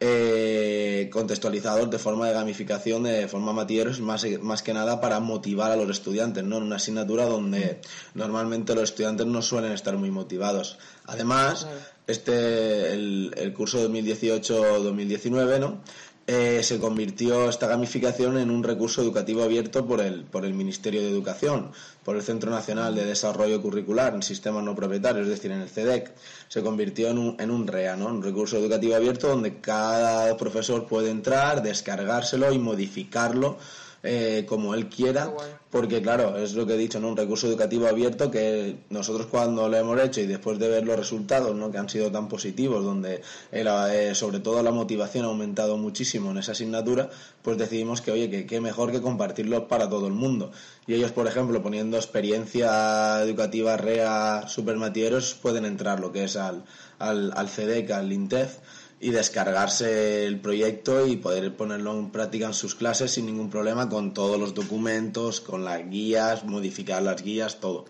eh, 0.00 1.10
contextualizados 1.12 1.90
de 1.90 1.98
forma 1.98 2.26
de 2.26 2.32
gamificación, 2.32 3.02
de 3.02 3.28
forma 3.28 3.52
matilleros, 3.52 4.00
más, 4.00 4.24
más 4.40 4.62
que 4.62 4.72
nada 4.72 5.00
para 5.00 5.20
motivar 5.20 5.70
a 5.70 5.76
los 5.76 5.90
estudiantes, 5.90 6.42
¿no? 6.42 6.56
En 6.56 6.62
una 6.64 6.76
asignatura 6.76 7.26
donde 7.26 7.80
normalmente 8.14 8.74
los 8.74 8.84
estudiantes 8.84 9.26
no 9.26 9.42
suelen 9.42 9.72
estar 9.72 9.96
muy 9.96 10.10
motivados. 10.10 10.78
Además, 11.04 11.66
este, 12.06 12.92
el, 12.94 13.34
el 13.36 13.52
curso 13.52 13.86
2018-2019, 13.90 15.60
¿no? 15.60 15.80
Eh, 16.26 16.62
se 16.62 16.78
convirtió 16.78 17.48
esta 17.48 17.66
gamificación 17.66 18.38
en 18.38 18.50
un 18.50 18.62
recurso 18.62 19.02
educativo 19.02 19.42
abierto 19.42 19.86
por 19.86 20.00
el, 20.00 20.22
por 20.24 20.44
el 20.44 20.54
Ministerio 20.54 21.00
de 21.00 21.10
Educación, 21.10 21.72
por 22.04 22.14
el 22.14 22.22
Centro 22.22 22.52
Nacional 22.52 22.94
de 22.94 23.04
Desarrollo 23.04 23.60
Curricular 23.60 24.14
en 24.14 24.22
Sistemas 24.22 24.62
No 24.62 24.76
Propietarios, 24.76 25.24
es 25.24 25.30
decir, 25.30 25.50
en 25.50 25.60
el 25.60 25.68
CEDEC. 25.68 26.12
Se 26.46 26.62
convirtió 26.62 27.08
en 27.08 27.18
un, 27.18 27.36
en 27.40 27.50
un 27.50 27.66
REA, 27.66 27.96
¿no? 27.96 28.06
un 28.06 28.22
recurso 28.22 28.58
educativo 28.58 28.94
abierto 28.94 29.28
donde 29.28 29.58
cada 29.60 30.36
profesor 30.36 30.86
puede 30.86 31.10
entrar, 31.10 31.62
descargárselo 31.62 32.52
y 32.52 32.58
modificarlo 32.60 33.58
eh, 34.02 34.46
como 34.48 34.74
él 34.74 34.88
quiera, 34.88 35.30
porque 35.70 36.00
claro, 36.00 36.38
es 36.38 36.54
lo 36.54 36.66
que 36.66 36.74
he 36.74 36.78
dicho, 36.78 36.98
¿no? 37.00 37.08
Un 37.08 37.16
recurso 37.18 37.46
educativo 37.46 37.86
abierto 37.86 38.30
que 38.30 38.78
nosotros 38.88 39.26
cuando 39.26 39.68
lo 39.68 39.76
hemos 39.76 40.00
hecho 40.00 40.22
y 40.22 40.26
después 40.26 40.58
de 40.58 40.68
ver 40.68 40.86
los 40.86 40.96
resultados, 40.96 41.54
¿no? 41.54 41.70
Que 41.70 41.76
han 41.76 41.88
sido 41.90 42.10
tan 42.10 42.26
positivos, 42.26 42.82
donde 42.82 43.20
eh, 43.52 44.12
sobre 44.14 44.40
todo 44.40 44.62
la 44.62 44.70
motivación 44.70 45.26
ha 45.26 45.28
aumentado 45.28 45.76
muchísimo 45.76 46.30
en 46.30 46.38
esa 46.38 46.52
asignatura, 46.52 47.10
pues 47.42 47.58
decidimos 47.58 48.00
que, 48.00 48.10
oye, 48.10 48.30
que 48.30 48.46
qué 48.46 48.60
mejor 48.60 48.90
que 48.90 49.02
compartirlo 49.02 49.68
para 49.68 49.90
todo 49.90 50.06
el 50.06 50.14
mundo. 50.14 50.50
Y 50.86 50.94
ellos, 50.94 51.12
por 51.12 51.26
ejemplo, 51.26 51.62
poniendo 51.62 51.98
experiencia 51.98 53.22
educativa 53.22 53.76
REA 53.76 54.48
supermatieros, 54.48 55.34
pueden 55.34 55.66
entrar 55.66 56.00
lo 56.00 56.10
que 56.10 56.24
es 56.24 56.36
al, 56.36 56.64
al, 56.98 57.32
al 57.36 57.48
CEDEC, 57.50 57.90
al 57.90 58.12
INTEF, 58.12 58.58
y 59.02 59.10
descargarse 59.10 60.26
el 60.26 60.40
proyecto 60.40 61.06
y 61.06 61.16
poder 61.16 61.56
ponerlo 61.56 61.98
en 61.98 62.10
práctica 62.10 62.46
en 62.46 62.54
sus 62.54 62.74
clases 62.74 63.12
sin 63.12 63.24
ningún 63.24 63.48
problema 63.48 63.88
con 63.88 64.12
todos 64.12 64.38
los 64.38 64.54
documentos, 64.54 65.40
con 65.40 65.64
las 65.64 65.88
guías, 65.88 66.44
modificar 66.44 67.02
las 67.02 67.22
guías, 67.22 67.60
todo. 67.60 67.86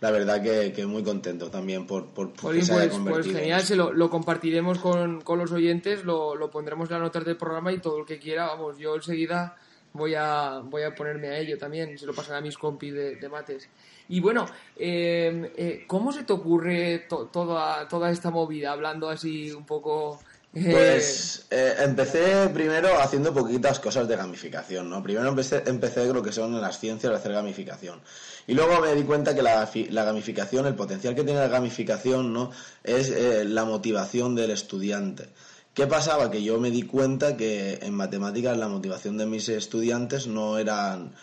La 0.00 0.12
verdad 0.12 0.40
que, 0.40 0.72
que 0.72 0.86
muy 0.86 1.02
contento 1.02 1.50
también 1.50 1.86
por, 1.86 2.06
por, 2.08 2.32
pues, 2.32 2.70
pues, 2.70 3.26
genial, 3.26 3.62
se 3.62 3.76
lo, 3.76 3.92
lo 3.92 4.08
compartiremos 4.08 4.78
con, 4.78 5.20
con, 5.20 5.38
los 5.38 5.50
oyentes, 5.52 6.04
lo, 6.04 6.36
lo 6.36 6.50
pondremos 6.50 6.88
en 6.88 6.94
las 6.94 7.02
notas 7.02 7.24
del 7.24 7.36
programa 7.36 7.72
y 7.72 7.78
todo 7.78 7.98
el 7.98 8.06
que 8.06 8.18
quiera, 8.18 8.46
vamos, 8.46 8.78
yo 8.78 8.94
enseguida 8.94 9.56
voy 9.92 10.14
a, 10.14 10.60
voy 10.64 10.82
a 10.82 10.94
ponerme 10.94 11.28
a 11.28 11.38
ello 11.38 11.58
también, 11.58 11.96
se 11.98 12.06
lo 12.06 12.14
pasaré 12.14 12.38
a 12.38 12.40
mis 12.40 12.58
compis 12.58 12.94
de, 12.94 13.16
de 13.16 13.28
mates. 13.28 13.68
Y 14.08 14.20
bueno, 14.20 14.46
eh, 14.76 15.52
eh, 15.56 15.84
¿cómo 15.86 16.12
se 16.12 16.24
te 16.24 16.32
ocurre 16.32 17.06
toda, 17.08 17.86
toda 17.88 18.10
esta 18.10 18.30
movida, 18.30 18.72
hablando 18.72 19.08
así 19.08 19.52
un 19.52 19.64
poco 19.64 20.20
Pues 20.52 21.46
eh, 21.50 21.76
empecé 21.78 22.48
primero 22.52 23.00
haciendo 23.00 23.32
poquitas 23.32 23.80
cosas 23.80 24.06
de 24.06 24.16
gamificación, 24.16 24.90
¿no? 24.90 25.02
Primero 25.02 25.28
empecé, 25.30 25.62
empecé 25.66 26.04
lo 26.12 26.22
que 26.22 26.30
son 26.30 26.60
las 26.60 26.78
ciencias 26.78 27.10
de 27.10 27.18
hacer 27.18 27.32
gamificación. 27.32 28.02
Y 28.46 28.52
luego 28.52 28.78
me 28.82 28.94
di 28.94 29.02
cuenta 29.04 29.34
que 29.34 29.42
la, 29.42 29.70
la 29.88 30.04
gamificación, 30.04 30.66
el 30.66 30.74
potencial 30.74 31.14
que 31.14 31.24
tiene 31.24 31.40
la 31.40 31.48
gamificación, 31.48 32.34
¿no? 32.34 32.50
Es 32.84 33.08
eh, 33.08 33.46
la 33.46 33.64
motivación 33.64 34.34
del 34.34 34.50
estudiante. 34.50 35.28
¿Qué 35.72 35.86
pasaba? 35.86 36.30
Que 36.30 36.42
yo 36.42 36.60
me 36.60 36.70
di 36.70 36.82
cuenta 36.82 37.34
que 37.34 37.78
en 37.80 37.94
matemáticas 37.94 38.58
la 38.58 38.68
motivación 38.68 39.16
de 39.16 39.24
mis 39.24 39.48
estudiantes 39.48 40.26
no 40.26 40.58
eran 40.58 41.14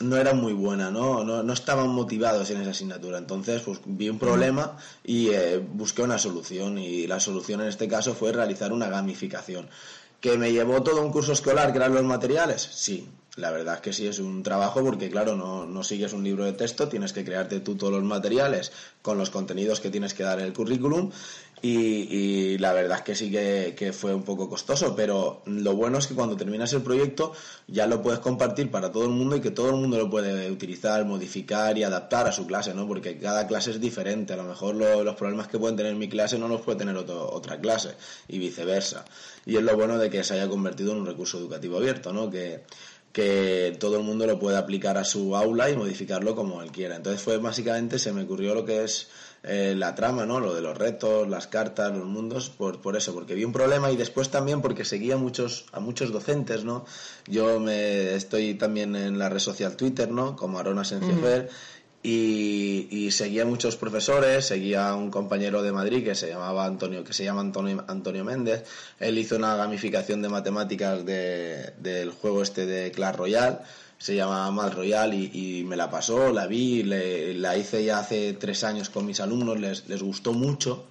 no 0.00 0.16
era 0.16 0.34
muy 0.34 0.52
buena, 0.52 0.90
¿no? 0.90 1.24
¿no? 1.24 1.52
estaban 1.52 1.88
motivados 1.88 2.50
en 2.50 2.60
esa 2.60 2.70
asignatura. 2.70 3.18
Entonces, 3.18 3.62
pues 3.62 3.80
vi 3.84 4.08
un 4.08 4.18
problema 4.18 4.76
y 5.04 5.28
eh, 5.30 5.58
busqué 5.58 6.02
una 6.02 6.18
solución. 6.18 6.78
Y 6.78 7.06
la 7.06 7.20
solución 7.20 7.60
en 7.62 7.68
este 7.68 7.88
caso 7.88 8.14
fue 8.14 8.32
realizar 8.32 8.72
una 8.72 8.88
gamificación. 8.88 9.68
¿Que 10.20 10.36
me 10.38 10.52
llevó 10.52 10.82
todo 10.82 11.02
un 11.02 11.12
curso 11.12 11.32
escolar 11.32 11.72
que 11.72 11.78
eran 11.78 11.94
los 11.94 12.04
materiales? 12.04 12.68
Sí, 12.72 13.08
la 13.36 13.50
verdad 13.50 13.74
es 13.76 13.80
que 13.82 13.92
sí 13.92 14.06
es 14.06 14.18
un 14.18 14.42
trabajo 14.42 14.82
porque, 14.82 15.10
claro, 15.10 15.36
no, 15.36 15.66
no, 15.66 15.84
sigues 15.84 16.14
un 16.14 16.24
libro 16.24 16.44
de 16.44 16.54
texto, 16.54 16.88
tienes 16.88 17.12
que 17.12 17.24
crearte 17.24 17.60
tú 17.60 17.76
todos 17.76 17.92
los 17.92 18.02
materiales 18.02 18.72
con 19.02 19.18
los 19.18 19.28
contenidos 19.28 19.80
que 19.80 19.90
tienes 19.90 20.14
que 20.14 20.22
dar 20.22 20.40
en 20.40 20.46
el 20.46 20.52
currículum 20.54 21.10
y, 21.62 22.58
la 22.58 22.72
verdad 22.72 22.98
es 22.98 23.04
que 23.04 23.14
sí 23.14 23.30
que, 23.30 23.92
fue 23.92 24.14
un 24.14 24.22
poco 24.22 24.48
costoso, 24.48 24.94
pero 24.94 25.42
lo 25.46 25.74
bueno 25.74 25.98
es 25.98 26.06
que 26.06 26.14
cuando 26.14 26.36
terminas 26.36 26.72
el 26.74 26.82
proyecto 26.82 27.32
ya 27.66 27.86
lo 27.86 28.02
puedes 28.02 28.20
compartir 28.20 28.70
para 28.70 28.92
todo 28.92 29.04
el 29.04 29.10
mundo 29.10 29.36
y 29.36 29.40
que 29.40 29.50
todo 29.50 29.70
el 29.70 29.76
mundo 29.76 29.96
lo 29.96 30.10
puede 30.10 30.50
utilizar, 30.50 31.04
modificar 31.04 31.76
y 31.78 31.82
adaptar 31.82 32.26
a 32.26 32.32
su 32.32 32.46
clase, 32.46 32.74
¿no? 32.74 32.86
Porque 32.86 33.18
cada 33.18 33.46
clase 33.46 33.70
es 33.70 33.80
diferente, 33.80 34.34
a 34.34 34.36
lo 34.36 34.44
mejor 34.44 34.74
los 34.76 35.14
problemas 35.16 35.48
que 35.48 35.58
pueden 35.58 35.76
tener 35.76 35.94
mi 35.94 36.08
clase 36.08 36.38
no 36.38 36.48
los 36.48 36.60
puede 36.60 36.78
tener 36.78 36.96
otra 36.96 37.60
clase 37.60 37.94
y 38.28 38.38
viceversa. 38.38 39.04
Y 39.46 39.56
es 39.56 39.62
lo 39.62 39.74
bueno 39.76 39.98
de 39.98 40.10
que 40.10 40.22
se 40.24 40.34
haya 40.34 40.48
convertido 40.48 40.92
en 40.92 40.98
un 40.98 41.06
recurso 41.06 41.38
educativo 41.38 41.78
abierto, 41.78 42.12
¿no? 42.12 42.30
Que, 42.30 42.64
que 43.12 43.74
todo 43.80 43.96
el 43.96 44.02
mundo 44.02 44.26
lo 44.26 44.38
puede 44.38 44.58
aplicar 44.58 44.98
a 44.98 45.04
su 45.04 45.34
aula 45.34 45.70
y 45.70 45.76
modificarlo 45.76 46.36
como 46.36 46.60
él 46.60 46.70
quiera. 46.70 46.96
Entonces 46.96 47.22
fue 47.22 47.38
básicamente, 47.38 47.98
se 47.98 48.12
me 48.12 48.24
ocurrió 48.24 48.54
lo 48.54 48.66
que 48.66 48.84
es 48.84 49.08
eh, 49.42 49.74
la 49.76 49.94
trama, 49.94 50.26
¿no? 50.26 50.40
Lo 50.40 50.54
de 50.54 50.60
los 50.60 50.76
retos, 50.76 51.28
las 51.28 51.46
cartas, 51.46 51.96
los 51.96 52.06
mundos, 52.06 52.50
por, 52.50 52.80
por 52.80 52.96
eso, 52.96 53.14
porque 53.14 53.34
vi 53.34 53.44
un 53.44 53.52
problema 53.52 53.90
y 53.92 53.96
después 53.96 54.28
también 54.30 54.60
porque 54.60 54.84
seguía 54.84 55.14
a 55.14 55.18
muchos, 55.18 55.66
a 55.72 55.80
muchos 55.80 56.12
docentes, 56.12 56.64
¿no? 56.64 56.84
Yo 57.26 57.60
me 57.60 58.14
estoy 58.14 58.54
también 58.54 58.96
en 58.96 59.18
la 59.18 59.28
red 59.28 59.38
social 59.38 59.76
Twitter, 59.76 60.10
¿no? 60.10 60.36
Como 60.36 60.58
Arona 60.58 60.84
Senciofer. 60.84 61.48
Y, 62.08 63.10
seguía 63.10 63.42
a 63.42 63.46
muchos 63.46 63.76
profesores, 63.76 64.46
seguía 64.46 64.90
a 64.90 64.94
un 64.94 65.10
compañero 65.10 65.62
de 65.62 65.72
Madrid 65.72 66.04
que 66.04 66.14
se 66.14 66.28
llamaba 66.28 66.64
Antonio, 66.64 67.02
que 67.02 67.12
se 67.12 67.24
llama 67.24 67.40
Antonio, 67.40 67.84
Antonio 67.88 68.24
Méndez. 68.24 68.64
Él 69.00 69.18
hizo 69.18 69.34
una 69.34 69.56
gamificación 69.56 70.22
de 70.22 70.28
matemáticas 70.28 71.04
del 71.04 72.10
juego 72.12 72.42
este 72.42 72.64
de 72.64 72.92
Clash 72.92 73.16
Royale, 73.16 73.58
se 73.98 74.14
llama 74.14 74.50
Mal 74.50 74.72
Royale 74.72 75.16
y, 75.16 75.64
me 75.64 75.76
la 75.76 75.90
pasó, 75.90 76.32
la 76.32 76.46
vi, 76.46 76.82
la 76.82 77.56
hice 77.56 77.84
ya 77.84 77.98
hace 77.98 78.34
tres 78.34 78.64
años 78.64 78.90
con 78.90 79.06
mis 79.06 79.20
alumnos, 79.20 79.58
les, 79.58 79.88
les 79.88 80.02
gustó 80.02 80.32
mucho. 80.32 80.86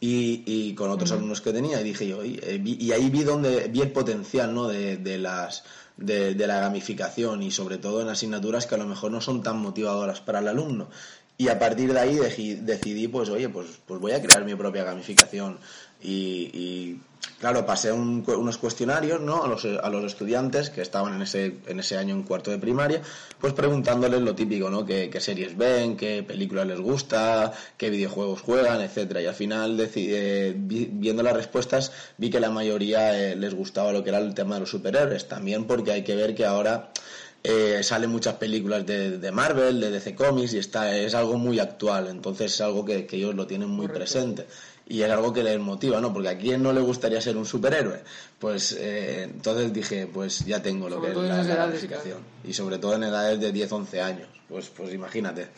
Y, 0.00 0.74
con 0.74 0.90
otros 0.90 1.12
alumnos 1.12 1.40
que 1.40 1.52
tenía 1.52 1.80
y 1.80 1.84
dije 1.84 2.06
yo 2.06 2.22
eh, 2.22 2.60
y, 2.62 2.92
ahí 2.92 3.08
vi 3.08 3.24
donde 3.24 3.68
vi 3.68 3.80
el 3.80 3.90
potencial 3.90 4.54
no 4.54 4.68
de, 4.68 4.98
de 4.98 5.16
las 5.16 5.64
de, 5.96 6.34
la 6.46 6.60
gamificación 6.60 7.42
y 7.42 7.50
sobre 7.50 7.78
todo 7.78 8.02
en 8.02 8.08
asignaturas 8.08 8.66
que 8.66 8.74
a 8.74 8.78
lo 8.78 8.86
mejor 8.86 9.12
no 9.12 9.20
son 9.20 9.42
tan 9.42 9.58
motivadoras 9.58 10.20
para 10.20 10.40
el 10.40 10.48
alumno. 10.48 10.88
Y 11.36 11.48
a 11.48 11.58
partir 11.58 11.92
de 11.92 12.00
ahí 12.00 12.16
decidí, 12.16 13.08
pues 13.08 13.28
oye, 13.28 13.48
pues, 13.48 13.66
pues 13.86 14.00
voy 14.00 14.12
a 14.12 14.22
crear 14.22 14.44
mi 14.44 14.54
propia 14.54 14.84
gamificación. 14.84 15.58
y 16.00 17.00
claro, 17.38 17.66
pasé 17.66 17.92
unos 17.92 18.58
cuestionarios 18.58 19.20
¿no? 19.20 19.44
a, 19.44 19.48
los, 19.48 19.64
a 19.64 19.88
los 19.90 20.04
estudiantes 20.04 20.70
que 20.70 20.80
estaban 20.80 21.14
en 21.14 21.22
ese, 21.22 21.56
en 21.66 21.80
ese 21.80 21.96
año 21.96 22.14
en 22.14 22.22
cuarto 22.22 22.50
de 22.50 22.58
primaria, 22.58 23.02
pues 23.38 23.52
preguntándoles 23.52 24.22
lo 24.22 24.34
típico, 24.34 24.70
¿no? 24.70 24.86
¿Qué, 24.86 25.10
series 25.20 25.56
ven, 25.56 25.96
qué 25.96 26.22
películas 26.22 26.66
les 26.66 26.80
gusta, 26.80 27.52
qué 27.76 27.90
videojuegos 27.90 28.40
juegan, 28.40 28.80
etcétera. 28.80 29.20
Y 29.20 29.26
al 29.26 29.34
final, 29.34 29.78
eh, 29.78 30.54
viendo 30.56 31.22
las 31.22 31.34
respuestas, 31.34 31.92
vi 32.16 32.30
que 32.30 32.40
la 32.40 32.50
mayoría 32.50 33.18
eh, 33.18 33.36
les 33.36 33.54
gustaba 33.54 33.92
lo 33.92 34.02
que 34.02 34.10
era 34.10 34.18
el 34.18 34.34
tema 34.34 34.54
de 34.54 34.60
los 34.60 34.70
superhéroes. 34.70 35.28
También 35.28 35.66
porque 35.66 35.92
hay 35.92 36.02
que 36.02 36.16
ver 36.16 36.34
que 36.34 36.46
ahora 36.46 36.90
eh, 37.46 37.82
salen 37.82 38.08
muchas 38.08 38.36
películas 38.36 38.86
de, 38.86 39.30
Marvel, 39.30 39.78
de 39.78 39.90
DC 39.90 40.14
Comics 40.14 40.54
y 40.54 40.58
está, 40.58 40.96
es 40.96 41.14
algo 41.14 41.36
muy 41.36 41.58
actual, 41.58 42.08
entonces 42.08 42.54
es 42.54 42.60
algo 42.62 42.86
que, 42.86 43.06
ellos 43.10 43.34
lo 43.34 43.46
tienen 43.46 43.68
muy 43.68 43.86
presente 43.86 44.46
y 44.86 45.02
es 45.02 45.10
algo 45.10 45.32
que 45.32 45.42
les 45.42 45.58
motiva, 45.58 46.00
¿no? 46.00 46.12
Porque 46.12 46.28
a 46.28 46.38
quién 46.38 46.62
no 46.62 46.72
le 46.72 46.80
gustaría 46.80 47.20
ser 47.20 47.36
un 47.36 47.46
superhéroe. 47.46 48.02
Pues 48.38 48.72
eh, 48.78 49.22
entonces 49.24 49.72
dije, 49.72 50.06
pues 50.06 50.44
ya 50.44 50.62
tengo 50.62 50.88
lo 50.88 51.00
que 51.00 51.10
es 51.10 51.16
la, 51.16 51.42
gamificación. 51.42 52.18
Y 52.44 52.52
sobre 52.52 52.78
todo 52.78 52.94
en 52.94 53.04
edades 53.04 53.40
de 53.40 53.50
10, 53.50 53.72
11 53.72 54.02
años. 54.02 54.28
Pues, 54.46 54.68
pues 54.68 54.92
imagínate. 54.92 55.48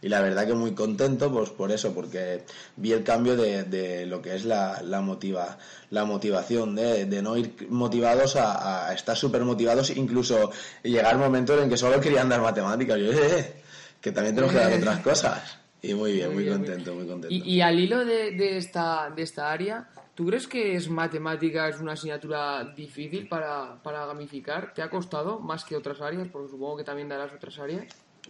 Y 0.00 0.08
la 0.08 0.22
verdad 0.22 0.46
que 0.46 0.54
muy 0.54 0.72
contento 0.72 1.30
pues 1.30 1.50
por 1.50 1.70
eso, 1.70 1.92
porque 1.92 2.44
vi 2.76 2.92
el 2.92 3.04
cambio 3.04 3.36
de, 3.36 4.06
lo 4.06 4.22
que 4.22 4.34
es 4.34 4.46
la, 4.46 4.80
la, 4.82 5.02
motiva, 5.02 5.58
la 5.90 6.06
motivación, 6.06 6.74
de, 6.74 7.04
de 7.04 7.22
no 7.22 7.36
ir 7.36 7.68
motivados 7.68 8.36
a, 8.36 8.92
estar 8.94 9.16
súper 9.16 9.44
motivados, 9.44 9.90
incluso 9.90 10.50
llegar 10.82 11.18
momentos 11.18 11.62
en 11.62 11.68
que 11.68 11.76
solo 11.76 12.00
querían 12.00 12.30
dar 12.30 12.40
matemáticas. 12.40 12.98
Yo, 12.98 13.12
eh, 13.12 13.38
eh 13.38 13.60
que 14.00 14.12
también 14.12 14.34
tenemos 14.34 14.54
que 14.54 14.60
dar 14.60 14.72
otras 14.78 15.00
cosas. 15.00 15.59
Y 15.82 15.94
muy 15.94 16.12
bien, 16.12 16.34
muy, 16.34 16.46
contento, 16.46 16.94
muy 16.94 17.06
contento. 17.06 17.28
Y, 17.34 17.60
al 17.60 17.78
hilo 17.78 18.04
de, 18.04 18.32
de, 18.32 18.58
esta, 18.58 19.10
de 19.14 19.22
esta 19.22 19.50
área, 19.50 19.88
¿tú 20.14 20.26
crees 20.26 20.46
que 20.46 20.76
es 20.76 20.90
matemática 20.90 21.68
es 21.68 21.80
una 21.80 21.92
asignatura 21.92 22.64
difícil 22.64 23.28
para, 23.28 23.82
para 23.82 24.04
gamificar? 24.06 24.74
¿Te 24.74 24.82
ha 24.82 24.90
costado 24.90 25.40
más 25.40 25.64
que 25.64 25.76
otras 25.76 26.00
áreas? 26.00 26.28
Porque 26.30 26.50
supongo 26.50 26.76
que 26.78 26.84
también 26.84 27.08
darás 27.08 27.32
otras 27.32 27.58
áreas. 27.58 27.86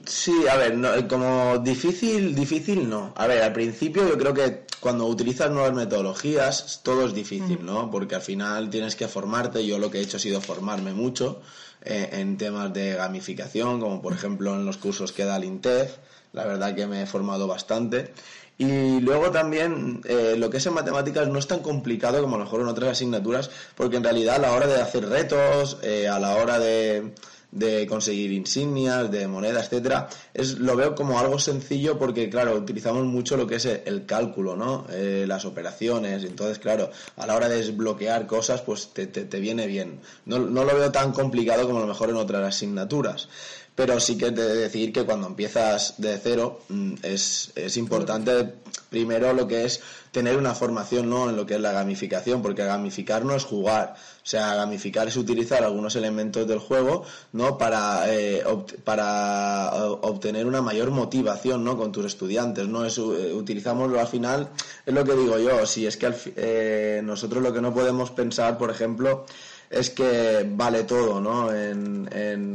Sí, 0.07 0.47
a 0.49 0.57
ver, 0.57 0.77
no, 0.77 0.91
como 1.09 1.59
difícil, 1.59 2.35
difícil 2.35 2.89
no. 2.89 3.13
A 3.17 3.27
ver, 3.27 3.43
al 3.43 3.53
principio 3.53 4.09
yo 4.09 4.17
creo 4.17 4.33
que 4.33 4.65
cuando 4.81 5.07
utilizas 5.07 5.51
nuevas 5.51 5.75
metodologías 5.75 6.81
todo 6.83 7.07
es 7.07 7.15
difícil, 7.15 7.59
¿no? 7.65 7.91
Porque 7.91 8.15
al 8.15 8.23
final 8.23 8.71
tienes 8.71 8.97
que 8.97 9.09
formarte. 9.09 9.67
Yo 9.67 9.79
lo 9.79 9.91
que 9.91 9.99
he 9.99 10.03
hecho 10.03 10.17
ha 10.17 10.21
sido 10.21 10.41
formarme 10.41 10.95
mucho 10.95 11.43
eh, 11.85 12.11
en 12.13 12.37
temas 12.37 12.73
de 12.73 12.95
gamificación, 12.95 13.81
como 13.81 14.03
por 14.03 14.13
ejemplo 14.13 14.55
en 14.55 14.67
los 14.67 14.77
cursos 14.77 15.13
que 15.13 15.25
da 15.25 15.37
el 15.37 15.45
INTEF 15.45 15.99
la 16.33 16.45
verdad 16.45 16.75
que 16.75 16.87
me 16.87 17.03
he 17.03 17.07
formado 17.07 17.47
bastante. 17.47 18.13
Y 18.59 19.01
luego 19.01 19.31
también 19.31 20.03
eh, 20.05 20.35
lo 20.37 20.51
que 20.51 20.59
es 20.59 20.67
en 20.67 20.75
matemáticas 20.75 21.29
no 21.29 21.39
es 21.39 21.47
tan 21.47 21.61
complicado 21.61 22.21
como 22.21 22.37
a 22.37 22.39
lo 22.39 22.45
mejor 22.45 22.61
en 22.61 22.69
otras 22.69 22.91
asignaturas, 22.91 23.51
porque 23.75 23.97
en 23.97 24.05
realidad 24.05 24.37
a 24.37 24.39
la 24.39 24.53
hora 24.53 24.67
de 24.67 24.81
hacer 24.81 25.09
retos, 25.09 25.79
eh, 25.83 26.09
a 26.09 26.19
la 26.19 26.37
hora 26.37 26.59
de, 26.59 27.15
de 27.53 27.87
conseguir 27.87 28.33
insignias, 28.33 29.11
de 29.11 29.27
monedas, 29.27 29.67
etcétera, 29.67 30.09
es 30.35 30.59
lo 30.59 30.77
veo 30.77 30.95
como 30.95 31.19
algo 31.19 31.39
sencillo 31.39 31.99
porque 31.99 32.31
claro 32.31 32.55
utilizamos 32.55 33.05
mucho 33.05 33.37
lo 33.37 33.47
que 33.47 33.57
es 33.57 33.65
el 33.67 34.07
cálculo, 34.07 34.57
¿no? 34.57 34.87
Eh, 34.91 35.25
las 35.27 35.45
operaciones, 35.45 36.25
entonces 36.25 36.59
claro 36.59 36.91
a 37.17 37.27
la 37.27 37.35
hora 37.35 37.49
de 37.49 37.57
desbloquear 37.57 38.27
cosas 38.27 38.63
pues 38.63 38.91
te, 38.93 39.07
te, 39.07 39.25
te 39.25 39.41
viene 39.41 39.67
bien. 39.67 40.01
No, 40.27 40.39
no, 40.39 40.65
lo 40.65 40.75
veo 40.77 40.93
tan 40.93 41.13
complicado 41.13 41.67
como 41.67 41.79
a 41.79 41.83
lo 41.83 41.89
mejor 41.89 42.11
en 42.11 42.17
otras 42.17 42.47
asignaturas 42.47 43.29
pero 43.81 43.99
sí 43.99 44.19
que 44.19 44.31
te 44.31 44.43
decir 44.43 44.93
que 44.93 45.07
cuando 45.07 45.27
empiezas 45.27 45.95
de 45.97 46.19
cero 46.19 46.61
mm, 46.69 46.97
es, 47.03 47.51
es 47.55 47.79
importante 47.79 48.53
primero 48.91 49.33
lo 49.33 49.49
que 49.49 49.65
es 49.65 49.81
tener 50.11 50.37
una 50.37 50.55
formación 50.55 51.09
¿no? 51.09 51.31
en 51.31 51.37
lo 51.37 51.47
que 51.47 51.55
es 51.55 51.61
la 51.61 51.73
gamificación, 51.73 52.43
porque 52.43 52.63
gamificar 52.65 53.25
no 53.25 53.35
es 53.35 53.45
jugar, 53.45 53.95
o 53.97 54.27
sea, 54.27 54.55
gamificar 54.55 55.09
es 55.09 55.17
utilizar 55.17 55.65
algunos 55.65 55.97
elementos 55.97 56.47
del 56.47 56.59
juego 56.59 57.05
¿no? 57.33 57.57
para, 57.57 58.03
eh, 58.13 58.45
para 58.85 59.73
obtener 60.03 60.45
una 60.45 60.61
mayor 60.61 60.91
motivación 60.91 61.65
¿no? 61.65 61.79
con 61.79 61.91
tus 61.91 62.05
estudiantes, 62.05 62.69
¿no? 62.69 62.85
Es, 62.85 62.99
eh, 62.99 63.33
utilizamos 63.33 63.97
al 63.97 64.09
final, 64.09 64.51
es 64.85 64.93
lo 64.93 65.05
que 65.05 65.15
digo 65.15 65.39
yo, 65.39 65.65
si 65.65 65.87
es 65.87 65.97
que 65.97 66.13
eh, 66.37 67.01
nosotros 67.03 67.43
lo 67.43 67.55
que 67.55 67.63
no 67.63 67.73
podemos 67.73 68.11
pensar, 68.11 68.59
por 68.59 68.71
ejemplo, 68.71 69.25
es 69.71 69.91
que 69.91 70.45
vale 70.51 70.83
todo, 70.83 71.21
¿no? 71.21 71.55
En, 71.55 72.01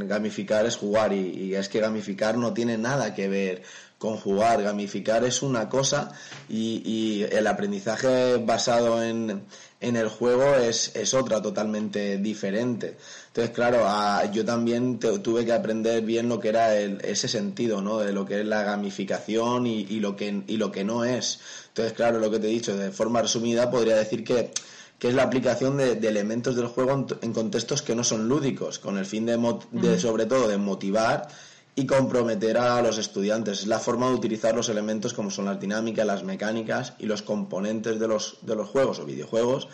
gamificar 0.08 0.66
es 0.66 0.76
jugar 0.76 1.14
y, 1.14 1.56
es 1.56 1.70
que 1.70 1.80
gamificar 1.80 2.38
no 2.38 2.54
tiene 2.54 2.78
nada 2.78 3.16
que 3.16 3.28
ver 3.28 3.64
con 3.98 4.18
jugar. 4.18 4.62
Gamificar 4.62 5.24
es 5.24 5.42
una 5.42 5.70
cosa 5.70 6.12
y, 6.50 7.24
el 7.24 7.48
aprendizaje 7.48 8.38
basado 8.38 9.02
en, 9.02 9.46
el 9.80 10.10
juego 10.10 10.56
es, 10.56 10.92
es, 10.96 11.14
otra 11.14 11.42
totalmente 11.42 12.18
diferente. 12.18 12.98
Entonces, 13.28 13.56
claro, 13.56 13.86
yo 14.32 14.44
también 14.44 15.00
tuve 15.00 15.46
que 15.46 15.54
aprender 15.54 16.04
bien 16.04 16.28
lo 16.28 16.40
que 16.40 16.50
era 16.50 16.76
ese 16.78 17.30
sentido, 17.30 17.82
¿no? 17.82 18.00
De 18.00 18.12
lo 18.12 18.26
que 18.26 18.42
es 18.42 18.46
la 18.46 18.64
gamificación 18.64 19.68
y, 19.68 19.82
y, 19.90 20.00
lo 20.02 20.16
que, 20.18 20.44
y 20.48 20.58
lo 20.58 20.72
que 20.72 20.84
no 20.84 21.06
es. 21.06 21.40
Entonces, 21.70 21.94
claro, 21.94 22.20
lo 22.20 22.30
que 22.30 22.40
te 22.40 22.48
he 22.48 22.52
dicho, 22.52 22.76
de 22.76 22.92
forma 22.92 23.22
resumida, 23.22 23.72
podría 23.72 23.96
decir 23.96 24.24
que 24.24 24.52
que 25.00 25.10
es 25.10 25.14
la 25.14 25.24
aplicación 25.24 25.78
de, 25.78 25.92
elementos 25.94 26.56
del 26.56 26.68
juego 26.68 27.06
en, 27.22 27.34
contextos 27.34 27.82
que 27.82 27.96
no 27.96 28.04
son 28.04 28.28
lúdicos, 28.28 28.80
con 28.80 28.98
el 28.98 29.06
fin 29.06 29.26
de, 29.26 30.00
sobre 30.00 30.26
todo 30.26 30.48
de 30.48 30.58
motivar 30.58 31.28
y 31.76 31.86
comprometer 31.86 32.58
a 32.58 32.82
los 32.82 32.98
estudiantes. 32.98 33.62
Es 33.62 33.68
la 33.68 33.80
forma 33.80 34.08
de 34.08 34.16
utilizar 34.16 34.56
los 34.56 34.70
elementos 34.70 35.14
como 35.14 35.30
son 35.30 35.46
las 35.46 35.60
dinámicas, 35.60 36.06
las 36.06 36.24
mecánicas 36.24 36.94
y 36.98 37.06
los 37.06 37.22
componentes 37.22 38.00
de 38.00 38.08
los, 38.08 38.38
de 38.42 38.56
los 38.56 38.70
juegos 38.70 39.00
o 39.00 39.06
videojuegos 39.06 39.68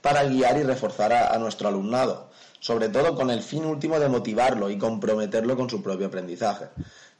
para 0.00 0.24
guiar 0.24 0.56
y 0.58 0.62
reforzar 0.62 1.12
a, 1.12 1.34
a 1.34 1.38
nuestro 1.38 1.68
alumnado, 1.68 2.30
sobre 2.60 2.88
todo 2.88 3.16
con 3.16 3.30
el 3.30 3.42
fin 3.42 3.64
último 3.64 3.98
de 3.98 4.08
motivarlo 4.08 4.70
y 4.70 4.78
comprometerlo 4.78 5.56
con 5.56 5.68
su 5.68 5.82
propio 5.82 6.06
aprendizaje. 6.06 6.66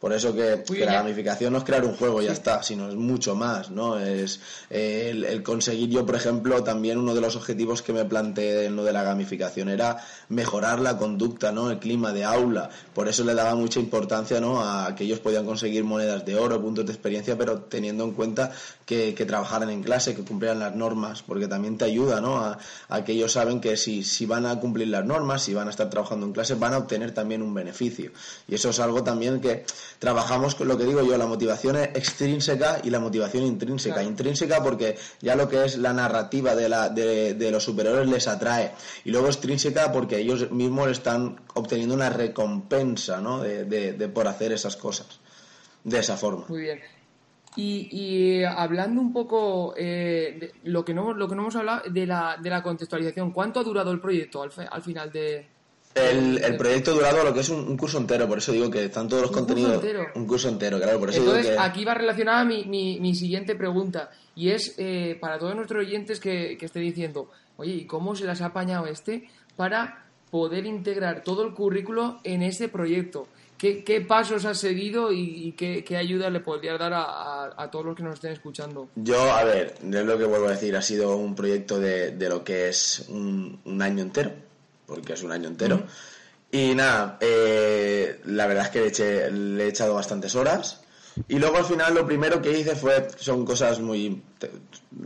Por 0.00 0.12
eso 0.12 0.32
que, 0.32 0.62
que 0.64 0.84
la 0.84 0.94
gamificación 0.94 1.52
no 1.52 1.58
es 1.58 1.64
crear 1.64 1.84
un 1.84 1.96
juego 1.96 2.22
ya 2.22 2.30
está, 2.30 2.62
sino 2.62 2.88
es 2.88 2.94
mucho 2.94 3.34
más, 3.34 3.70
¿no? 3.70 3.98
Es 3.98 4.38
eh, 4.70 5.08
el, 5.10 5.24
el, 5.24 5.42
conseguir 5.42 5.88
yo, 5.88 6.06
por 6.06 6.14
ejemplo, 6.14 6.62
también 6.62 6.98
uno 6.98 7.16
de 7.16 7.20
los 7.20 7.34
objetivos 7.34 7.82
que 7.82 7.92
me 7.92 8.04
planteé 8.04 8.66
en 8.66 8.76
lo 8.76 8.84
de 8.84 8.92
la 8.92 9.02
gamificación 9.02 9.68
era 9.68 9.96
mejorar 10.28 10.78
la 10.78 10.96
conducta, 10.96 11.50
¿no? 11.50 11.68
El 11.68 11.80
clima 11.80 12.12
de 12.12 12.24
aula. 12.24 12.70
Por 12.94 13.08
eso 13.08 13.24
le 13.24 13.34
daba 13.34 13.56
mucha 13.56 13.80
importancia, 13.80 14.40
¿no? 14.40 14.62
A 14.62 14.94
que 14.94 15.02
ellos 15.02 15.18
podían 15.18 15.44
conseguir 15.44 15.82
monedas 15.82 16.24
de 16.24 16.36
oro, 16.36 16.62
puntos 16.62 16.86
de 16.86 16.92
experiencia, 16.92 17.36
pero 17.36 17.62
teniendo 17.62 18.04
en 18.04 18.12
cuenta 18.12 18.52
que, 18.86 19.14
que 19.14 19.26
trabajaran 19.26 19.68
en 19.70 19.82
clase, 19.82 20.14
que 20.14 20.22
cumplieran 20.22 20.60
las 20.60 20.76
normas, 20.76 21.22
porque 21.22 21.48
también 21.48 21.76
te 21.76 21.86
ayuda, 21.86 22.20
¿no? 22.20 22.36
A, 22.38 22.58
a 22.88 23.04
que 23.04 23.14
ellos 23.14 23.32
saben 23.32 23.60
que 23.60 23.76
si, 23.76 24.04
si 24.04 24.26
van 24.26 24.46
a 24.46 24.60
cumplir 24.60 24.86
las 24.86 25.04
normas, 25.04 25.42
si 25.42 25.54
van 25.54 25.66
a 25.66 25.70
estar 25.70 25.90
trabajando 25.90 26.24
en 26.24 26.32
clase, 26.32 26.54
van 26.54 26.74
a 26.74 26.78
obtener 26.78 27.12
también 27.12 27.42
un 27.42 27.52
beneficio. 27.52 28.12
Y 28.46 28.54
eso 28.54 28.70
es 28.70 28.78
algo 28.78 29.02
también 29.02 29.40
que 29.40 29.64
trabajamos 29.98 30.54
con 30.54 30.68
lo 30.68 30.76
que 30.76 30.84
digo 30.84 31.02
yo, 31.02 31.16
la 31.16 31.26
motivación 31.26 31.76
es 31.76 31.88
extrínseca 31.94 32.80
y 32.82 32.90
la 32.90 33.00
motivación 33.00 33.44
intrínseca. 33.44 33.96
Claro. 33.96 34.08
Intrínseca 34.08 34.62
porque 34.62 34.96
ya 35.20 35.36
lo 35.36 35.48
que 35.48 35.64
es 35.64 35.78
la 35.78 35.92
narrativa 35.92 36.54
de, 36.54 36.68
la, 36.68 36.88
de, 36.88 37.34
de, 37.34 37.50
los 37.50 37.64
superhéroes 37.64 38.08
les 38.08 38.28
atrae. 38.28 38.72
Y 39.04 39.10
luego 39.10 39.26
extrínseca 39.26 39.92
porque 39.92 40.18
ellos 40.18 40.50
mismos 40.50 40.88
están 40.88 41.40
obteniendo 41.54 41.94
una 41.94 42.10
recompensa 42.10 43.20
¿no? 43.20 43.40
de, 43.40 43.64
de 43.64 44.08
por 44.08 44.28
hacer 44.28 44.52
esas 44.52 44.76
cosas. 44.76 45.20
De 45.84 45.98
esa 45.98 46.16
forma. 46.16 46.44
Muy 46.48 46.62
bien. 46.62 46.80
Y, 47.56 47.88
y, 47.90 48.44
hablando 48.44 49.00
un 49.00 49.12
poco 49.12 49.74
eh, 49.76 50.36
de 50.38 50.70
lo 50.70 50.84
que 50.84 50.94
no 50.94 51.12
lo 51.12 51.28
que 51.28 51.34
no 51.34 51.42
hemos 51.42 51.56
hablado 51.56 51.90
de 51.90 52.06
la, 52.06 52.36
de 52.40 52.50
la 52.50 52.62
contextualización, 52.62 53.32
¿cuánto 53.32 53.58
ha 53.58 53.64
durado 53.64 53.90
el 53.90 54.00
proyecto 54.00 54.42
al, 54.42 54.52
fe, 54.52 54.66
al 54.70 54.80
final 54.80 55.10
de, 55.10 55.48
el, 55.98 56.44
el, 56.44 56.56
proyecto 56.56 56.94
durado 56.94 57.24
lo 57.24 57.34
que 57.34 57.40
es 57.40 57.48
un, 57.48 57.60
un, 57.60 57.76
curso 57.76 57.98
entero, 57.98 58.26
por 58.28 58.38
eso 58.38 58.52
digo 58.52 58.70
que 58.70 58.84
están 58.84 59.08
todos 59.08 59.22
los 59.22 59.30
¿Un 59.30 59.36
contenidos. 59.36 59.74
Curso 59.74 59.86
entero? 59.86 60.06
Un 60.14 60.26
curso 60.26 60.48
entero, 60.48 60.78
claro, 60.78 60.98
por 60.98 61.10
eso 61.10 61.18
Entonces, 61.20 61.44
digo 61.46 61.56
que. 61.56 61.62
aquí 61.62 61.84
va 61.84 61.94
relacionada 61.94 62.44
mi, 62.44 62.64
mi, 62.64 63.00
mi 63.00 63.14
siguiente 63.14 63.54
pregunta, 63.54 64.10
y 64.34 64.50
es 64.50 64.74
eh, 64.78 65.16
para 65.20 65.38
todos 65.38 65.54
nuestros 65.54 65.84
oyentes 65.84 66.20
que, 66.20 66.56
que 66.58 66.66
esté 66.66 66.80
diciendo, 66.80 67.30
oye, 67.56 67.72
¿y 67.72 67.86
cómo 67.86 68.14
se 68.14 68.24
las 68.24 68.40
ha 68.40 68.46
apañado 68.46 68.86
este 68.86 69.28
para 69.56 70.06
poder 70.30 70.66
integrar 70.66 71.22
todo 71.24 71.44
el 71.44 71.54
currículo 71.54 72.20
en 72.24 72.42
este 72.42 72.68
proyecto? 72.68 73.28
¿Qué, 73.58 73.82
qué 73.82 74.00
pasos 74.00 74.44
has 74.44 74.58
seguido 74.58 75.10
y, 75.10 75.48
y 75.48 75.52
qué, 75.52 75.82
qué, 75.82 75.96
ayuda 75.96 76.30
le 76.30 76.38
podrías 76.38 76.78
dar 76.78 76.92
a, 76.92 77.02
a, 77.02 77.54
a, 77.56 77.70
todos 77.72 77.86
los 77.86 77.96
que 77.96 78.04
nos 78.04 78.14
estén 78.14 78.30
escuchando? 78.30 78.88
Yo, 78.94 79.20
a 79.20 79.42
ver, 79.42 79.74
es 79.82 80.06
lo 80.06 80.16
que 80.16 80.24
vuelvo 80.24 80.46
a 80.46 80.52
decir, 80.52 80.76
ha 80.76 80.82
sido 80.82 81.16
un 81.16 81.34
proyecto 81.34 81.80
de, 81.80 82.12
de 82.12 82.28
lo 82.28 82.44
que 82.44 82.68
es 82.68 83.06
un, 83.08 83.58
un, 83.64 83.82
año 83.82 84.02
entero, 84.02 84.30
porque 84.88 85.12
es 85.12 85.22
un 85.22 85.30
año 85.30 85.46
entero. 85.46 85.76
Uh 85.76 85.78
-huh. 85.80 85.86
Y 86.50 86.74
nada, 86.74 87.18
eh, 87.20 88.20
la 88.24 88.46
verdad 88.46 88.64
es 88.64 88.70
que 88.70 88.80
le, 88.80 88.86
eché, 88.88 89.30
le, 89.30 89.64
he 89.64 89.68
echado 89.68 89.94
bastantes 89.94 90.34
horas. 90.34 90.80
Y 91.26 91.38
luego 91.38 91.56
al 91.56 91.64
final 91.64 91.94
lo 91.94 92.06
primero 92.06 92.40
que 92.40 92.56
hice 92.56 92.74
fue, 92.76 93.08
son 93.16 93.44
cosas 93.44 93.80
muy... 93.80 94.22
Te, 94.38 94.50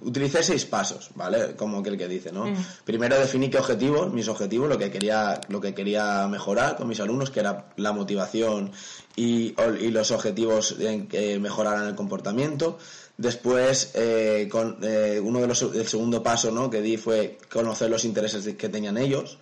utilicé 0.03 0.43
seis 0.43 0.65
pasos, 0.67 1.11
¿vale? 1.15 1.57
Como 1.57 1.83
que 1.83 1.89
el 1.89 1.97
que 1.97 2.07
dice, 2.07 2.31
¿no? 2.31 2.47
Mm. 2.47 2.55
Primero 2.85 3.19
definí 3.19 3.49
qué 3.49 3.59
objetivos, 3.59 4.13
mis 4.13 4.29
objetivos, 4.29 4.69
lo 4.69 4.79
que 4.79 4.91
quería, 4.91 5.41
lo 5.49 5.61
que 5.61 5.75
quería 5.75 6.29
mejorar 6.29 6.77
con 6.77 6.87
mis 6.87 7.01
alumnos, 7.01 7.31
que 7.31 7.41
era 7.41 7.73
la 7.77 7.93
motivación 7.93 8.71
y, 9.17 9.55
y 9.81 9.91
los 9.91 10.11
objetivos 10.11 10.77
en 10.79 11.09
que 11.09 11.39
mejoraran 11.39 11.89
el 11.89 11.95
comportamiento. 11.95 12.79
Después, 13.17 13.93
eh, 13.95 14.49
con, 14.51 14.79
eh, 14.83 15.19
uno 15.21 15.41
de 15.41 15.47
los, 15.47 15.63
el 15.63 15.87
segundo 15.89 16.23
paso, 16.23 16.51
¿no? 16.51 16.69
Que 16.69 16.83
di 16.83 16.99
fue 16.99 17.39
conocer 17.51 17.91
los 17.91 18.05
intereses 18.05 18.47
que 18.55 18.69
tenían 18.69 18.99
ellos 18.99 19.39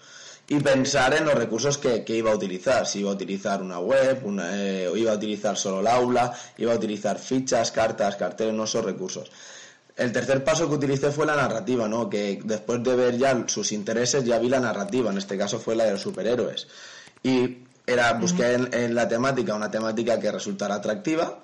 y 0.52 0.58
pensar 0.58 1.14
en 1.14 1.24
los 1.24 1.34
recursos 1.34 1.78
que, 1.78 2.02
que, 2.02 2.16
iba 2.16 2.32
a 2.32 2.34
utilizar. 2.34 2.84
Si 2.84 2.98
iba 2.98 3.10
a 3.10 3.14
utilizar 3.14 3.62
una 3.62 3.78
web, 3.78 4.20
una, 4.24 4.50
eh, 4.60 4.88
o 4.88 4.96
iba 4.96 5.12
a 5.12 5.14
utilizar 5.14 5.56
solo 5.56 5.78
el 5.78 5.86
aula, 5.86 6.34
iba 6.58 6.72
a 6.72 6.76
utilizar 6.76 7.20
fichas, 7.20 7.70
cartas, 7.70 8.16
carteles, 8.16 8.52
no 8.52 8.64
esos 8.64 8.84
recursos. 8.84 9.30
El 9.96 10.10
tercer 10.10 10.42
paso 10.42 10.68
que 10.68 10.74
utilicé 10.74 11.12
fue 11.12 11.24
la 11.24 11.36
narrativa, 11.36 11.86
¿no? 11.86 12.10
Que 12.10 12.40
después 12.42 12.82
de 12.82 12.96
ver 12.96 13.16
ya 13.16 13.44
sus 13.46 13.70
intereses, 13.70 14.24
ya 14.24 14.40
vi 14.40 14.48
la 14.48 14.58
narrativa. 14.58 15.12
En 15.12 15.18
este 15.18 15.38
caso 15.38 15.60
fue 15.60 15.76
la 15.76 15.84
de 15.84 15.92
los 15.92 16.00
superhéroes. 16.00 16.66
Y 17.22 17.58
era, 17.86 18.14
busqué 18.14 18.54
en, 18.54 18.74
en 18.74 18.96
la 18.96 19.06
temática 19.06 19.54
una 19.54 19.70
temática 19.70 20.18
que 20.18 20.32
resultara 20.32 20.74
atractiva 20.74 21.38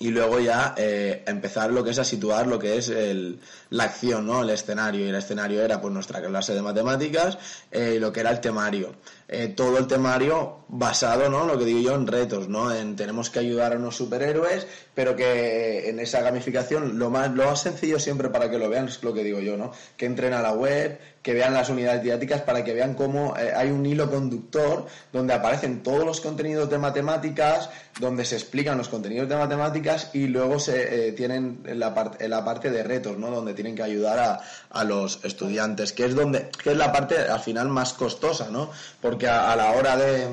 y 0.00 0.10
luego 0.10 0.38
ya 0.38 0.74
eh, 0.76 1.24
empezar 1.26 1.70
lo 1.70 1.82
que 1.82 1.90
es 1.90 1.98
a 1.98 2.04
situar 2.04 2.46
lo 2.46 2.58
que 2.58 2.76
es 2.76 2.88
el, 2.88 3.40
la 3.70 3.84
acción, 3.84 4.26
¿no? 4.26 4.42
El 4.42 4.50
escenario. 4.50 5.04
Y 5.04 5.08
el 5.08 5.14
escenario 5.16 5.62
era 5.62 5.80
pues 5.80 5.92
nuestra 5.92 6.22
clase 6.22 6.54
de 6.54 6.62
matemáticas 6.62 7.38
eh, 7.70 7.94
y 7.96 7.98
lo 7.98 8.12
que 8.12 8.20
era 8.20 8.30
el 8.30 8.40
temario. 8.40 8.94
Eh, 9.26 9.48
todo 9.48 9.78
el 9.78 9.86
temario 9.86 10.64
basado, 10.68 11.28
¿no? 11.28 11.46
Lo 11.46 11.58
que 11.58 11.64
digo 11.64 11.80
yo 11.80 11.94
en 11.94 12.06
retos, 12.06 12.48
¿no? 12.48 12.74
En 12.74 12.96
tenemos 12.96 13.28
que 13.30 13.40
ayudar 13.40 13.72
a 13.72 13.76
unos 13.76 13.96
superhéroes, 13.96 14.66
pero 14.94 15.16
que 15.16 15.88
en 15.88 15.98
esa 15.98 16.22
gamificación 16.22 16.98
lo 16.98 17.10
más, 17.10 17.32
lo 17.32 17.46
más 17.46 17.60
sencillo 17.60 17.98
siempre 17.98 18.28
para 18.30 18.50
que 18.50 18.58
lo 18.58 18.68
vean 18.68 18.88
es 18.88 19.02
lo 19.02 19.12
que 19.12 19.24
digo 19.24 19.40
yo, 19.40 19.56
¿no? 19.56 19.72
Que 19.96 20.06
entren 20.06 20.32
a 20.32 20.40
la 20.40 20.52
web, 20.52 20.98
que 21.22 21.34
vean 21.34 21.52
las 21.52 21.68
unidades 21.68 22.02
didácticas 22.02 22.42
para 22.42 22.64
que 22.64 22.72
vean 22.72 22.94
cómo 22.94 23.36
eh, 23.36 23.52
hay 23.54 23.70
un 23.70 23.84
hilo 23.84 24.10
conductor 24.10 24.86
donde 25.12 25.34
aparecen 25.34 25.82
todos 25.82 26.04
los 26.04 26.20
contenidos 26.20 26.70
de 26.70 26.78
matemáticas, 26.78 27.70
donde 27.98 28.24
se 28.24 28.36
explican 28.36 28.78
los 28.78 28.88
contenidos 28.88 29.28
de 29.28 29.36
matemáticas 29.36 30.10
y 30.12 30.28
luego 30.28 30.58
se 30.58 31.08
eh, 31.08 31.12
tienen 31.12 31.60
la, 31.74 31.94
part 31.94 32.20
la 32.22 32.44
parte 32.44 32.70
de 32.70 32.82
retos, 32.82 33.18
¿no? 33.18 33.30
Donde 33.30 33.54
tienen 33.54 33.74
que 33.74 33.82
ayudar 33.82 34.18
a, 34.18 34.40
a, 34.70 34.84
los 34.84 35.24
estudiantes, 35.24 35.92
que 35.92 36.04
es 36.04 36.14
donde 36.14 36.50
que 36.62 36.70
es 36.70 36.76
la 36.76 36.92
parte 36.92 37.18
al 37.18 37.40
final 37.40 37.68
más 37.68 37.92
costosa, 37.92 38.48
¿no? 38.50 38.70
Porque 39.00 39.28
a, 39.28 39.54
la 39.56 39.72
hora 39.72 39.96
de 39.96 40.28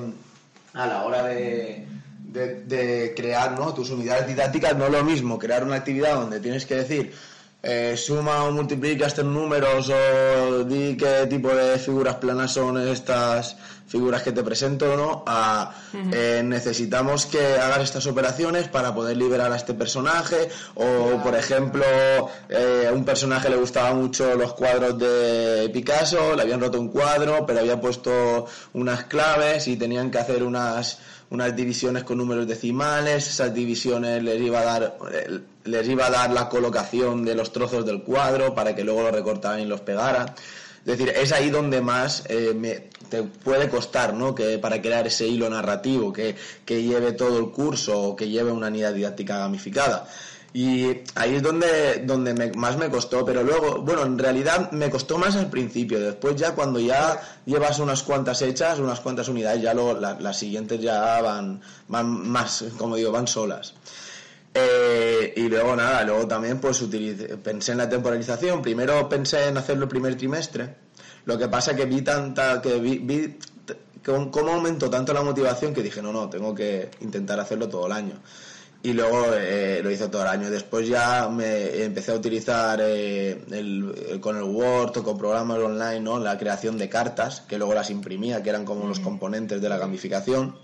a 0.74 0.86
la 0.86 1.04
hora 1.04 1.24
de, 1.24 1.88
de 2.32 3.13
crear 3.15 3.58
¿no? 3.58 3.74
tus 3.74 3.89
unidades 3.89 4.28
didácticas 4.28 4.76
no 4.76 4.86
es 4.86 4.91
lo 4.91 5.04
mismo 5.04 5.39
crear 5.39 5.63
una 5.63 5.78
actividad 5.78 6.15
donde 6.15 6.41
tienes 6.41 6.65
que 6.65 6.76
decir 6.76 7.13
eh, 7.65 7.97
suma 7.97 8.43
o 8.43 8.51
multiplica 8.51 9.08
estos 9.08 9.25
números 9.25 9.89
o 9.89 10.63
di 10.63 10.95
qué 10.95 11.25
tipo 11.28 11.49
de 11.49 11.80
figuras 11.80 12.15
planas 12.21 12.54
son 12.54 12.78
estas 12.78 13.58
figuras 13.88 14.21
que 14.21 14.32
te 14.32 14.43
presento 14.43 14.95
no 14.95 15.23
a 15.25 15.73
uh 15.93 15.97
-huh. 15.97 16.13
eh, 16.13 16.41
necesitamos 16.43 17.25
que 17.25 17.43
hagas 17.58 17.82
estas 17.82 18.06
operaciones 18.06 18.67
para 18.67 18.93
poder 18.93 19.17
liberar 19.17 19.51
a 19.51 19.56
este 19.56 19.73
personaje 19.73 20.49
o 20.75 21.17
por 21.23 21.34
ejemplo 21.36 21.86
eh, 22.49 22.86
a 22.88 22.93
un 22.93 23.04
personaje 23.04 23.49
le 23.49 23.58
gustaba 23.58 23.93
mucho 23.95 24.36
los 24.36 24.54
cuadros 24.54 24.99
de 24.99 25.67
Picasso 25.73 26.36
le 26.36 26.43
habían 26.43 26.62
roto 26.62 26.80
un 26.80 26.89
cuadro 26.89 27.45
pero 27.47 27.62
había 27.62 27.82
puesto 27.82 28.45
unas 28.73 29.06
claves 29.06 29.67
y 29.67 29.75
tenían 29.75 30.12
que 30.12 30.19
hacer 30.19 30.43
unas 30.43 30.99
unas 31.32 31.56
divisiones 31.56 32.04
con 32.04 32.19
números 32.19 32.47
decimales, 32.47 33.28
esas 33.28 33.51
divisiones 33.51 34.21
les 34.21 34.39
iba 34.39 34.60
a 34.60 34.65
dar 34.65 34.97
les 35.65 35.88
iba 35.88 36.08
a 36.08 36.10
dar 36.10 36.32
la 36.32 36.47
colocación 36.47 37.25
de 37.25 37.36
los 37.36 37.51
trozos 37.51 37.86
del 37.86 38.04
cuadro 38.04 38.56
para 38.56 38.75
que 38.75 38.84
luego 38.84 39.04
lo 39.04 39.12
recortaran 39.12 39.60
y 39.60 39.65
los 39.65 39.82
pegaran. 39.82 40.34
Es 40.86 40.97
decir, 40.97 41.10
es 41.10 41.32
ahí 41.32 41.49
donde 41.49 41.82
más 41.82 42.23
eh, 42.30 42.89
te 43.10 43.23
puede 43.23 43.69
costar, 43.69 44.13
¿no? 44.13 44.36
Que 44.36 44.60
para 44.60 44.82
crear 44.82 45.08
ese 45.08 45.28
hilo 45.28 45.49
narrativo 45.49 46.13
que, 46.13 46.36
que 46.63 46.84
lleve 46.84 47.13
todo 47.13 47.39
el 47.39 47.49
curso 47.51 47.99
o 47.99 48.15
que 48.15 48.30
lleve 48.30 48.51
una 48.51 48.67
unidad 48.67 48.93
didáctica 48.93 49.39
gamificada. 49.39 50.08
Y 50.54 51.01
ahí 51.15 51.36
es 51.36 51.43
donde, 51.43 52.04
donde 52.06 52.34
me, 52.34 52.51
más 52.54 52.78
me 52.78 52.89
costó, 52.89 53.25
pero 53.25 53.43
luego, 53.43 53.82
bueno, 53.82 54.04
en 54.04 54.17
realidad 54.17 54.71
me 54.71 54.89
costó 54.89 55.17
más 55.17 55.36
al 55.36 55.49
principio, 55.49 55.99
después 55.99 56.38
ya 56.38 56.56
cuando 56.56 56.80
ya 56.80 57.19
llevas 57.45 57.80
unas 57.80 58.04
cuantas 58.04 58.41
hechas, 58.41 58.80
unas 58.80 59.01
cuantas 59.01 59.28
unidades, 59.28 59.62
ya 59.62 59.73
lo, 59.73 59.99
la, 59.99 60.17
las 60.17 60.39
siguientes 60.39 60.80
ya 60.80 61.19
van, 61.21 61.60
van 61.89 62.08
más, 62.08 62.63
como 62.78 62.95
digo, 62.95 63.12
van 63.12 63.28
solas. 63.28 63.73
Eh, 64.58 65.34
y 65.36 65.50
luego 65.50 65.76
nada, 65.76 66.04
luego 66.06 66.26
también 66.28 66.60
pues 66.60 66.82
utilicé, 66.82 67.36
pensé 67.36 67.74
en 67.74 67.80
la 67.80 67.89
temporalización, 67.89 68.62
primero 68.62 69.10
pensé 69.10 69.50
en 69.50 69.58
hacerlo 69.58 69.84
el 69.84 69.89
primer 69.89 70.15
trimestre, 70.15 70.76
lo 71.26 71.38
que 71.38 71.50
pasa 71.50 71.76
que 71.76 71.86
vi 71.86 72.02
tanta, 72.02 72.62
que 72.62 72.80
vi, 72.80 73.00
vi 73.00 73.38
cómo 74.06 74.54
aumentó 74.54 74.89
tanto 74.89 75.13
la 75.13 75.24
motivación 75.24 75.74
que 75.74 75.84
dije, 75.84 76.02
no, 76.02 76.13
no, 76.13 76.30
tengo 76.30 76.56
que 76.56 76.89
intentar 77.02 77.38
hacerlo 77.38 77.68
todo 77.68 77.88
el 77.88 77.91
año 77.91 78.22
y 78.86 78.94
luego 78.94 79.34
eh, 79.34 79.80
lo 79.82 79.89
hice 79.89 80.10
todo 80.10 80.22
el 80.22 80.28
año. 80.28 80.52
Después 80.52 80.88
ya 80.88 81.28
me 81.28 81.84
empecé 81.84 82.12
a 82.12 82.15
utilizar 82.15 82.80
eh, 82.82 83.44
el, 83.52 83.96
el, 84.12 84.20
con 84.20 84.38
el 84.38 84.44
Word 84.44 84.96
o 84.98 85.04
con 85.04 85.18
programas 85.18 85.58
online 85.58 86.02
¿no? 86.02 86.20
la 86.20 86.38
creación 86.38 86.78
de 86.78 86.88
cartas, 86.88 87.41
que 87.41 87.58
luego 87.58 87.74
las 87.74 87.89
imprimía, 87.89 88.44
que 88.44 88.52
eran 88.52 88.63
como 88.63 88.88
los 88.88 89.00
componentes 89.00 89.60
de 89.60 89.70
la 89.70 89.80
gamificación, 89.80 90.56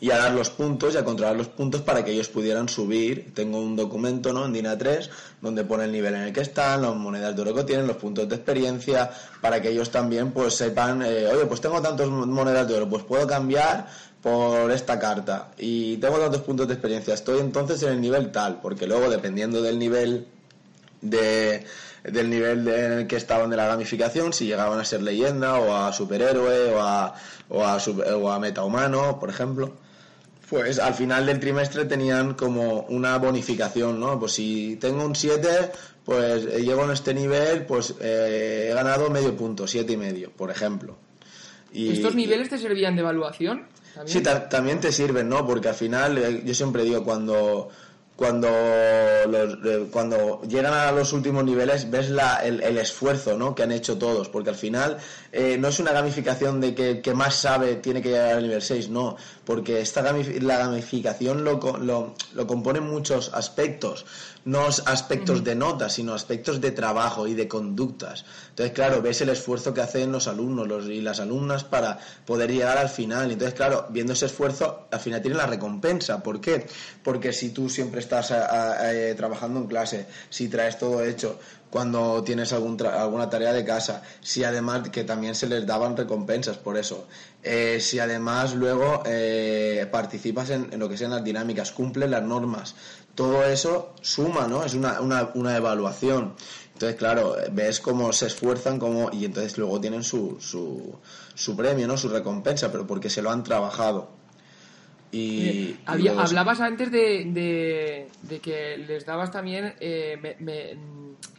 y 0.00 0.10
a 0.10 0.16
dar 0.16 0.32
los 0.32 0.48
puntos 0.50 0.94
y 0.94 0.96
a 0.96 1.04
controlar 1.04 1.36
los 1.36 1.48
puntos 1.48 1.82
para 1.82 2.02
que 2.04 2.12
ellos 2.12 2.28
pudieran 2.28 2.68
subir. 2.68 3.32
Tengo 3.34 3.58
un 3.60 3.76
documento 3.76 4.32
¿no? 4.32 4.46
en 4.46 4.52
DINA 4.52 4.78
3 4.78 5.10
donde 5.42 5.62
pone 5.64 5.84
el 5.84 5.92
nivel 5.92 6.14
en 6.14 6.22
el 6.22 6.32
que 6.32 6.40
están, 6.40 6.82
las 6.82 6.94
monedas 6.96 7.36
de 7.36 7.42
oro 7.42 7.54
que 7.54 7.64
tienen, 7.64 7.86
los 7.86 7.96
puntos 7.96 8.28
de 8.28 8.34
experiencia, 8.36 9.10
para 9.42 9.60
que 9.60 9.68
ellos 9.70 9.90
también 9.90 10.32
pues 10.32 10.54
sepan, 10.54 11.02
eh, 11.02 11.26
oye, 11.26 11.44
pues 11.46 11.60
tengo 11.60 11.80
tantas 11.82 12.08
monedas 12.08 12.66
de 12.66 12.74
oro, 12.76 12.88
pues 12.88 13.04
puedo 13.04 13.26
cambiar 13.26 13.88
por 14.22 14.70
esta 14.70 14.98
carta 14.98 15.48
y 15.58 15.96
tengo 15.98 16.18
tantos 16.18 16.42
puntos 16.42 16.66
de 16.68 16.74
experiencia, 16.74 17.14
estoy 17.14 17.40
entonces 17.40 17.82
en 17.82 17.90
el 17.90 18.00
nivel 18.00 18.30
tal, 18.32 18.60
porque 18.60 18.86
luego 18.86 19.08
dependiendo 19.10 19.62
del 19.62 19.78
nivel 19.78 20.26
de, 21.00 21.64
del 22.04 22.28
nivel 22.30 22.64
de- 22.64 22.84
en 22.86 22.92
el 22.92 23.06
que 23.06 23.16
estaban 23.16 23.50
de 23.50 23.56
la 23.56 23.66
gamificación, 23.66 24.32
si 24.32 24.46
llegaban 24.46 24.78
a 24.78 24.84
ser 24.84 25.02
leyenda 25.02 25.58
o 25.58 25.74
a 25.74 25.92
superhéroe 25.92 26.74
o 26.74 26.80
a, 26.82 27.14
o 27.48 27.64
a, 27.64 27.78
o 28.16 28.30
a 28.30 28.38
metahumano, 28.38 29.18
por 29.18 29.30
ejemplo. 29.30 29.72
Pues 30.50 30.78
al 30.80 30.94
final 30.94 31.26
del 31.26 31.38
trimestre 31.38 31.84
tenían 31.84 32.34
como 32.34 32.80
una 32.88 33.16
bonificación, 33.18 34.00
¿no? 34.00 34.18
Pues 34.18 34.32
si 34.32 34.76
tengo 34.80 35.04
un 35.06 35.14
7, 35.14 35.48
pues 36.04 36.44
eh, 36.44 36.60
llego 36.62 36.84
en 36.84 36.90
este 36.90 37.14
nivel, 37.14 37.64
pues 37.66 37.94
eh, 38.00 38.68
he 38.70 38.74
ganado 38.74 39.08
medio 39.10 39.36
punto, 39.36 39.66
siete 39.68 39.92
y 39.92 39.96
medio, 39.96 40.32
por 40.32 40.50
ejemplo. 40.50 40.96
Y- 41.72 41.92
¿Estos 41.92 42.16
niveles 42.16 42.48
te 42.48 42.58
servían 42.58 42.96
de 42.96 43.02
evaluación? 43.02 43.68
¿También? 43.94 44.12
Sí, 44.18 44.22
ta- 44.24 44.48
también 44.48 44.80
te 44.80 44.90
sirven, 44.90 45.28
¿no? 45.28 45.46
Porque 45.46 45.68
al 45.68 45.74
final, 45.76 46.18
eh, 46.18 46.42
yo 46.44 46.52
siempre 46.54 46.82
digo, 46.82 47.04
cuando 47.04 47.68
cuando 48.20 48.50
los- 49.30 49.54
eh, 49.64 49.86
cuando 49.90 50.42
llegan 50.42 50.74
a 50.74 50.92
los 50.92 51.14
últimos 51.14 51.42
niveles 51.42 51.90
ves 51.90 52.10
la, 52.10 52.36
el, 52.44 52.62
el 52.62 52.76
esfuerzo 52.76 53.38
¿no? 53.38 53.54
que 53.54 53.62
han 53.62 53.72
hecho 53.72 53.96
todos 53.96 54.28
porque 54.28 54.50
al 54.50 54.56
final 54.56 54.98
eh, 55.32 55.56
no 55.58 55.68
es 55.68 55.78
una 55.80 55.92
gamificación 55.92 56.60
de 56.60 56.74
que 56.74 56.90
el 56.90 57.00
que 57.00 57.14
más 57.14 57.34
sabe 57.36 57.76
tiene 57.76 58.02
que 58.02 58.10
llegar 58.10 58.34
al 58.36 58.42
nivel 58.42 58.60
6 58.60 58.90
no 58.90 59.16
porque 59.46 59.80
esta 59.80 60.02
gamif- 60.04 60.38
la 60.42 60.58
gamificación 60.58 61.44
lo, 61.44 61.60
lo, 61.78 62.14
lo 62.34 62.46
componen 62.46 62.82
muchos 62.82 63.30
aspectos 63.32 64.04
no 64.44 64.66
aspectos 64.86 65.44
de 65.44 65.54
notas 65.54 65.92
sino 65.92 66.14
aspectos 66.14 66.60
de 66.60 66.70
trabajo 66.70 67.26
y 67.26 67.34
de 67.34 67.46
conductas. 67.48 68.24
Entonces 68.50 68.74
claro 68.74 69.02
ves 69.02 69.20
el 69.20 69.28
esfuerzo 69.28 69.74
que 69.74 69.80
hacen 69.82 70.12
los 70.12 70.26
alumnos 70.28 70.66
los, 70.66 70.86
y 70.86 71.00
las 71.00 71.20
alumnas 71.20 71.64
para 71.64 71.98
poder 72.26 72.50
llegar 72.50 72.78
al 72.78 72.88
final. 72.88 73.30
Entonces 73.30 73.54
claro 73.54 73.86
viendo 73.90 74.12
ese 74.14 74.26
esfuerzo 74.26 74.86
al 74.90 75.00
final 75.00 75.20
tienen 75.20 75.38
la 75.38 75.46
recompensa. 75.46 76.22
¿por 76.22 76.40
qué? 76.40 76.66
porque 77.02 77.32
si 77.32 77.50
tú 77.50 77.68
siempre 77.68 78.00
estás 78.00 78.30
a- 78.30 78.72
a- 78.80 78.94
eh, 78.94 79.14
trabajando 79.14 79.60
en 79.60 79.66
clase 79.66 80.06
si 80.30 80.48
traes 80.48 80.78
todo 80.78 81.02
hecho 81.04 81.38
cuando 81.70 82.22
tienes 82.24 82.52
algún 82.52 82.76
tra- 82.76 82.94
alguna 82.94 83.30
tarea 83.30 83.52
de 83.52 83.64
casa, 83.64 84.02
si 84.20 84.42
además 84.42 84.88
que 84.88 85.04
también 85.04 85.36
se 85.36 85.46
les 85.46 85.64
daban 85.66 85.96
recompensas 85.96 86.56
por 86.56 86.76
eso, 86.76 87.06
Eh, 87.42 87.78
si 87.80 87.98
además 87.98 88.54
luego 88.54 89.02
eh, 89.06 89.86
participas 89.90 90.50
en, 90.50 90.68
en 90.74 90.78
lo 90.78 90.88
que 90.90 90.98
sean 90.98 91.12
las 91.12 91.24
dinámicas, 91.24 91.70
cumples 91.72 92.10
las 92.10 92.22
normas, 92.22 92.74
todo 93.14 93.44
eso 93.44 93.94
suma, 94.00 94.46
¿no? 94.48 94.64
Es 94.64 94.74
una, 94.74 95.00
una, 95.00 95.30
una 95.34 95.56
evaluación. 95.56 96.34
Entonces, 96.74 96.96
claro, 96.98 97.36
ves 97.52 97.80
cómo 97.80 98.12
se 98.12 98.26
esfuerzan 98.26 98.78
cómo, 98.78 99.10
y 99.12 99.24
entonces 99.26 99.58
luego 99.58 99.80
tienen 99.80 100.02
su, 100.02 100.38
su, 100.40 100.94
su 101.34 101.54
premio, 101.56 101.86
¿no? 101.86 101.96
Su 101.98 102.08
recompensa, 102.08 102.72
pero 102.72 102.86
porque 102.86 103.10
se 103.10 103.20
lo 103.20 103.30
han 103.30 103.42
trabajado. 103.44 104.08
Y, 105.12 105.76
Había- 105.86 106.12
luego 106.12 106.20
hablabas 106.20 106.60
antes 106.60 106.90
de, 106.92 107.24
de- 107.26 108.08
de 108.22 108.38
que 108.40 108.78
les 108.78 109.04
dabas 109.04 109.32
también 109.32 109.74
eh, 109.80 110.16
me- 110.22 110.36
me- 110.38 110.76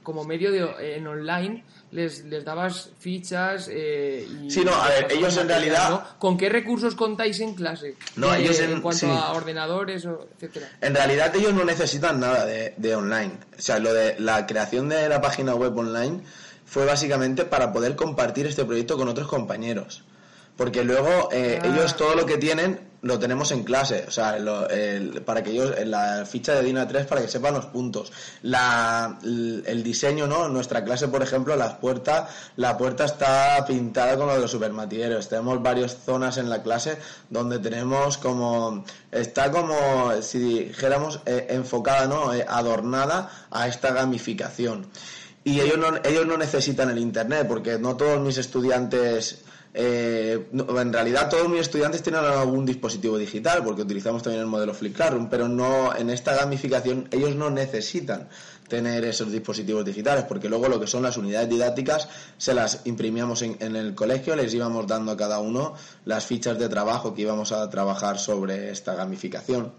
como 0.04 0.24
medio 0.24 0.52
de, 0.52 0.96
en 0.98 1.06
online 1.08 1.64
les, 1.92 2.24
les 2.26 2.44
dabas 2.46 2.90
fichas 3.00 3.68
eh, 3.70 4.26
y 4.44 4.50
Sí, 4.50 4.64
no, 4.64 4.74
a 4.74 4.88
ver, 4.90 5.12
ellos 5.12 5.36
en 5.38 5.48
realidad- 5.48 5.90
¿no? 5.90 6.04
¿Con 6.20 6.38
qué 6.38 6.50
recursos 6.50 6.96
contáis 6.96 7.40
en 7.42 7.54
clase? 7.54 7.96
No, 8.16 8.34
Eh, 8.34 8.42
ellos 8.42 8.60
en- 8.60 8.82
cuanto 8.82 9.00
sí. 9.00 9.06
a 9.10 9.32
ordenadores, 9.34 10.06
etcétera. 10.36 10.70
En 10.82 10.96
realidad 10.96 11.36
ellos 11.36 11.54
no 11.54 11.64
necesitan 11.66 12.20
nada 12.20 12.46
de, 12.46 12.74
de 12.78 12.96
online. 12.96 13.34
O 13.58 13.62
sea, 13.62 13.80
lo 13.80 13.94
de 13.94 14.16
la 14.20 14.46
creación 14.48 14.90
de 14.90 15.08
la 15.10 15.20
página 15.22 15.54
web 15.54 15.78
online 15.78 16.22
fue 16.66 16.86
básicamente 16.86 17.44
para 17.46 17.74
poder 17.74 17.96
compartir 17.98 18.48
este 18.48 18.64
proyecto 18.66 18.98
con 18.98 19.10
otros 19.10 19.28
compañeros. 19.28 20.04
Porque 20.56 20.84
luego 20.84 21.30
eh, 21.32 21.60
Ah. 21.62 21.68
ellos 21.68 21.96
todo 21.98 22.16
lo 22.16 22.26
que 22.26 22.38
tienen 22.38 22.80
lo 23.04 23.18
tenemos 23.18 23.52
en 23.52 23.64
clase. 23.64 24.06
O 24.08 24.12
sea, 24.12 24.36
el- 24.38 25.22
para 25.26 25.42
que 25.44 25.52
ellos, 25.52 25.74
en 25.78 25.92
la 25.92 26.26
ficha 26.26 26.54
de 26.54 26.64
DINA 26.64 26.88
3 26.88 27.06
para 27.08 27.22
que 27.22 27.28
sepan 27.28 27.54
los 27.54 27.66
puntos. 27.66 28.12
La, 28.44 29.18
el, 29.24 29.82
diseño, 29.84 30.28
¿no? 30.28 30.48
Nuestra 30.50 30.84
clase, 30.84 31.08
por 31.08 31.24
ejemplo, 31.24 31.56
las 31.56 31.74
puertas, 31.76 32.30
la 32.58 32.78
puerta 32.78 33.06
está 33.06 33.64
pintada 33.68 34.16
con 34.18 34.28
lo 34.28 34.34
de 34.36 34.40
los 34.42 34.52
supermatilleros. 34.52 35.30
Tenemos 35.30 35.62
varias 35.62 35.98
zonas 36.06 36.38
en 36.38 36.50
la 36.50 36.62
clase 36.62 36.98
donde 37.30 37.60
tenemos 37.60 38.18
como, 38.18 38.84
está 39.12 39.52
como, 39.52 40.12
si 40.22 40.40
dijéramos, 40.66 41.20
eh, 41.26 41.48
enfocada, 41.50 42.06
¿no? 42.08 42.34
Eh, 42.34 42.46
adornada 42.48 43.48
a 43.50 43.68
esta 43.68 43.92
gamificación. 43.94 44.88
Y 45.44 45.60
ellos 45.60 45.80
no, 45.80 45.88
ellos 46.04 46.28
no 46.28 46.38
necesitan 46.38 46.92
el 46.92 47.00
Internet, 47.00 47.48
porque 47.48 47.80
no 47.80 47.98
todos 47.98 48.20
mis 48.22 48.38
estudiantes, 48.38 49.42
eh, 49.74 50.48
en 50.52 50.94
realidad 50.94 51.30
todos 51.30 51.48
mis 51.50 51.62
estudiantes 51.62 52.04
tienen 52.04 52.24
algún 52.24 52.66
dispositivo 52.66 53.18
digital, 53.18 53.64
porque 53.64 53.84
utilizamos 53.84 54.22
también 54.24 54.42
el 54.42 54.48
modelo 54.48 54.74
Flip 54.74 54.96
Classroom, 54.96 55.30
pero 55.30 55.48
no 55.48 55.96
en 55.96 56.10
esta 56.10 56.36
gamificación 56.36 57.08
ellos 57.12 57.36
no 57.36 57.50
necesitan 57.50 58.28
tener 58.68 59.04
esos 59.06 59.32
dispositivos 59.32 59.84
digitales, 59.84 60.24
porque 60.26 60.48
luego 60.50 60.68
lo 60.70 60.80
que 60.80 60.88
son 60.88 61.04
las 61.04 61.18
unidades 61.18 61.50
didácticas 61.50 62.08
se 62.38 62.54
las 62.54 62.82
imprimíamos 62.86 63.42
en, 63.42 63.58
en 63.60 63.76
el 63.76 63.96
colegio, 63.96 64.36
les 64.36 64.54
íbamos 64.54 64.88
dando 64.88 65.12
a 65.12 65.18
cada 65.18 65.40
uno 65.40 65.74
las 66.06 66.26
fichas 66.26 66.58
de 66.58 66.70
trabajo 66.70 67.14
que 67.14 67.24
íbamos 67.24 67.52
a 67.52 67.70
trabajar 67.70 68.18
sobre 68.20 68.72
esta 68.72 68.96
gamificación. 68.96 69.74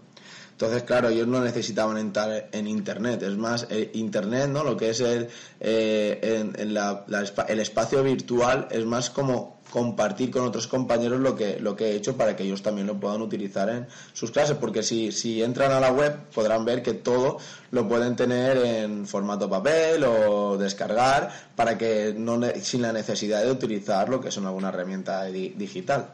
Entonces, 0.51 0.83
claro, 0.83 1.09
ellos 1.09 1.27
no 1.27 1.41
necesitaban 1.41 1.97
entrar 1.97 2.49
en 2.51 2.67
Internet. 2.67 3.23
Es 3.23 3.35
más, 3.35 3.65
eh, 3.71 3.89
Internet, 3.95 4.49
¿no? 4.49 4.63
Lo 4.63 4.77
que 4.77 4.91
es 4.91 4.99
el, 4.99 5.27
eh, 5.59 6.19
en- 6.21 6.53
en 6.61 6.73
la- 6.75 7.03
la 7.07 7.23
el 7.47 7.59
espacio 7.59 8.03
virtual 8.03 8.67
es 8.69 8.85
más 8.85 9.09
como 9.09 9.52
compartir 9.73 10.29
con 10.29 10.43
otros 10.43 10.67
compañeros 10.67 11.19
lo 11.19 11.35
que, 11.35 11.59
lo 11.59 11.75
que 11.75 11.85
he 11.87 11.95
hecho 11.95 12.15
para 12.15 12.35
que 12.35 12.43
ellos 12.43 12.61
también 12.61 12.85
lo 12.85 12.99
puedan 12.99 13.23
utilizar 13.23 13.69
en 13.69 13.87
sus 14.13 14.29
clases. 14.29 14.55
Porque 14.57 14.83
si, 14.83 15.11
si 15.11 15.41
entran 15.41 15.71
a 15.71 15.79
la 15.79 15.91
web 15.91 16.15
podrán 16.31 16.63
ver 16.63 16.83
que 16.83 16.93
todo 16.93 17.39
lo 17.71 17.87
pueden 17.87 18.15
tener 18.15 18.57
en 18.57 19.07
formato 19.07 19.49
papel 19.49 20.03
o 20.03 20.59
descargar 20.59 21.31
para 21.55 21.75
que 21.79 22.13
no 22.15 22.37
ne- 22.37 22.59
sin 22.61 22.83
la 22.83 22.93
necesidad 22.93 23.41
de 23.43 23.49
utilizar 23.49 24.09
lo 24.09 24.21
que 24.21 24.29
son 24.29 24.45
alguna 24.45 24.69
herramienta 24.69 25.23
di- 25.25 25.49
digital. 25.57 26.05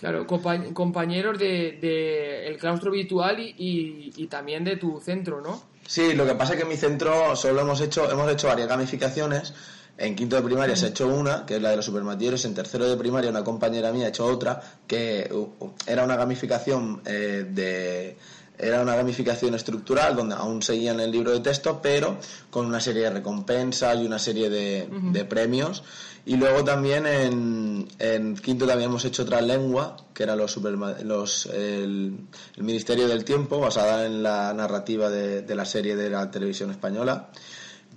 Claro, 0.00 0.26
compa- 0.26 0.72
compañeros 0.72 1.38
de, 1.38 1.78
de 1.78 2.46
el 2.48 2.56
claustro 2.56 2.90
virtual 2.90 3.38
y, 3.38 3.54
y- 3.58 4.12
y 4.16 4.26
también 4.28 4.64
de 4.64 4.76
tu 4.78 4.98
centro, 4.98 5.42
¿no? 5.42 5.62
Sí, 5.86 6.14
lo 6.14 6.24
que 6.24 6.34
pasa 6.34 6.52
es 6.54 6.56
que 6.56 6.62
en 6.62 6.68
mi 6.70 6.76
centro 6.76 7.36
solo 7.36 7.60
hemos 7.60 7.82
hecho, 7.82 8.10
hemos 8.10 8.30
hecho 8.32 8.46
varias 8.48 8.66
gamificaciones. 8.68 9.52
En 9.98 10.16
quinto 10.16 10.36
de 10.36 10.42
primaria 10.42 10.74
se 10.74 10.86
ha 10.86 10.88
hecho 10.88 11.06
una, 11.06 11.46
que 11.46 11.56
es 11.56 11.62
la 11.62 11.70
de 11.70 11.76
los 11.76 11.84
supermatilleros. 11.84 12.44
En 12.44 12.54
tercero 12.54 12.88
de 12.88 12.96
primaria 12.96 13.30
una 13.30 13.44
compañera 13.44 13.92
mía 13.92 14.06
ha 14.06 14.08
hecho 14.08 14.24
otra, 14.24 14.60
que 14.86 15.30
uh, 15.32 15.66
era 15.86 16.02
una 16.04 16.16
gamificación 16.16 17.02
eh, 17.04 17.46
de 17.48 18.16
era 18.58 18.80
una 18.82 18.94
gamificación 18.94 19.54
estructural 19.54 20.14
donde 20.14 20.36
aún 20.36 20.62
seguían 20.62 21.00
el 21.00 21.10
libro 21.10 21.32
de 21.32 21.40
texto, 21.40 21.80
pero 21.82 22.18
con 22.50 22.66
una 22.66 22.80
serie 22.80 23.02
de 23.02 23.10
recompensas 23.10 23.98
y 23.98 24.06
una 24.06 24.18
serie 24.20 24.50
de, 24.50 24.88
de 25.10 25.24
premios. 25.24 25.82
Y 26.26 26.36
luego 26.36 26.62
también 26.62 27.04
en, 27.06 27.88
en 27.98 28.36
quinto 28.36 28.66
también 28.66 28.90
hemos 28.90 29.04
hecho 29.04 29.22
otra 29.24 29.40
lengua, 29.40 29.96
que 30.14 30.22
era 30.22 30.36
los, 30.36 30.56
superma- 30.56 30.96
los 31.00 31.46
el, 31.46 32.16
el 32.56 32.62
Ministerio 32.62 33.08
del 33.08 33.24
Tiempo, 33.24 33.58
basada 33.58 34.06
en 34.06 34.22
la 34.22 34.52
narrativa 34.54 35.10
de, 35.10 35.42
de 35.42 35.54
la 35.56 35.64
serie 35.64 35.96
de 35.96 36.10
la 36.10 36.30
televisión 36.30 36.70
española. 36.70 37.30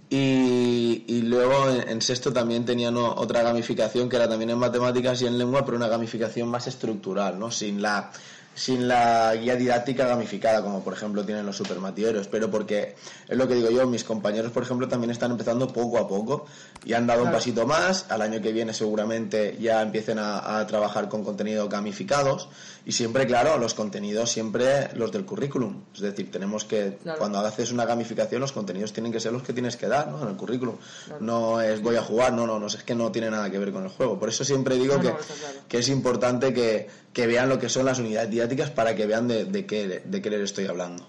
Y, 0.10 1.04
y 1.08 1.22
luego 1.24 1.70
en, 1.70 1.90
en 1.90 2.02
sexto 2.02 2.32
también 2.32 2.64
tenían 2.64 2.96
otra 2.98 3.42
gamificación 3.42 4.08
que 4.08 4.16
era 4.16 4.30
también 4.30 4.52
en 4.52 4.60
matemáticas 4.60 5.22
y 5.22 5.26
en 5.26 5.38
lengua, 5.38 5.66
pero 5.66 5.78
una 5.78 5.88
gamificación 5.88 6.48
más 6.48 6.68
estructural, 6.68 7.40
¿no? 7.40 7.50
Sin 7.52 7.82
la 7.82 8.12
sin 8.56 8.88
la 8.88 9.36
guía 9.36 9.56
didáctica 9.56 10.08
gamificada, 10.08 10.64
como 10.64 10.84
por 10.84 10.94
ejemplo 10.94 11.24
tienen 11.26 11.46
los 11.46 11.58
supermatilleros, 11.58 12.28
pero 12.28 12.50
porque 12.50 12.96
es 13.28 13.38
lo 13.38 13.48
que 13.48 13.56
digo 13.56 13.70
yo, 13.70 13.86
mis 13.86 14.04
compañeros, 14.04 14.52
por 14.52 14.64
ejemplo, 14.64 14.88
también 14.88 15.12
están 15.12 15.30
empezando 15.32 15.68
poco 15.68 15.98
a 16.00 16.08
poco 16.08 16.46
y 16.86 16.94
han 16.94 17.06
dado 17.06 17.20
un 17.22 17.26
Claro. 17.28 17.38
pasito 17.38 17.68
más, 17.68 18.06
al 18.10 18.22
año 18.22 18.42
que 18.42 18.52
viene 18.54 18.74
seguramente 18.74 19.58
ya 19.60 19.82
empiecen 19.82 20.20
a, 20.20 20.58
a 20.60 20.66
trabajar 20.68 21.10
con 21.10 21.24
contenidos 21.24 21.70
gamificados 21.70 22.48
y 22.86 22.92
siempre, 22.94 23.26
claro, 23.28 23.58
los 23.58 23.74
contenidos 23.74 24.30
siempre 24.32 24.90
los 24.96 25.12
del 25.12 25.26
currículum, 25.26 25.84
es 25.94 26.02
decir, 26.02 26.32
tenemos 26.32 26.64
que, 26.66 26.98
Claro. 27.04 27.20
cuando 27.20 27.40
haces 27.40 27.72
una 27.72 27.84
gamificación, 27.86 28.40
los 28.42 28.52
contenidos 28.54 28.94
tienen 28.94 29.12
que 29.12 29.20
ser 29.20 29.34
los 29.34 29.44
que 29.44 29.54
tienes 29.54 29.76
que 29.76 29.88
dar, 29.88 30.08
¿no? 30.08 30.22
En 30.22 30.30
el 30.30 30.36
currículum. 30.38 30.76
No 31.20 31.60
es 31.62 31.82
voy 31.82 31.98
a 31.98 32.02
jugar, 32.02 32.32
no, 32.34 32.48
no, 32.48 32.58
no, 32.60 32.68
es 32.68 32.78
que 32.84 32.96
no 32.96 33.12
tiene 33.12 33.30
nada 33.30 33.50
que 33.50 33.60
ver 33.60 33.72
con 33.74 33.84
el 33.84 33.90
juego. 33.90 34.18
Por 34.20 34.30
eso 34.30 34.44
siempre 34.46 34.76
digo 34.76 34.96
No, 34.96 35.02
que, 35.02 35.10
no, 35.10 35.16
claro. 35.18 35.60
que 35.68 35.78
es 35.80 35.90
importante 35.90 36.54
que, 36.54 36.88
que 37.12 37.28
vean 37.28 37.50
lo 37.50 37.58
que 37.60 37.70
son 37.70 37.86
las 37.86 38.00
unidades 38.00 38.30
didácticas 38.30 38.45
para 38.70 38.96
que 38.96 39.06
vean 39.06 39.28
de, 39.28 39.46
de 39.46 39.66
qué, 39.66 40.02
de 40.04 40.22
qué 40.22 40.30
les 40.30 40.42
estoy 40.42 40.66
hablando. 40.66 41.08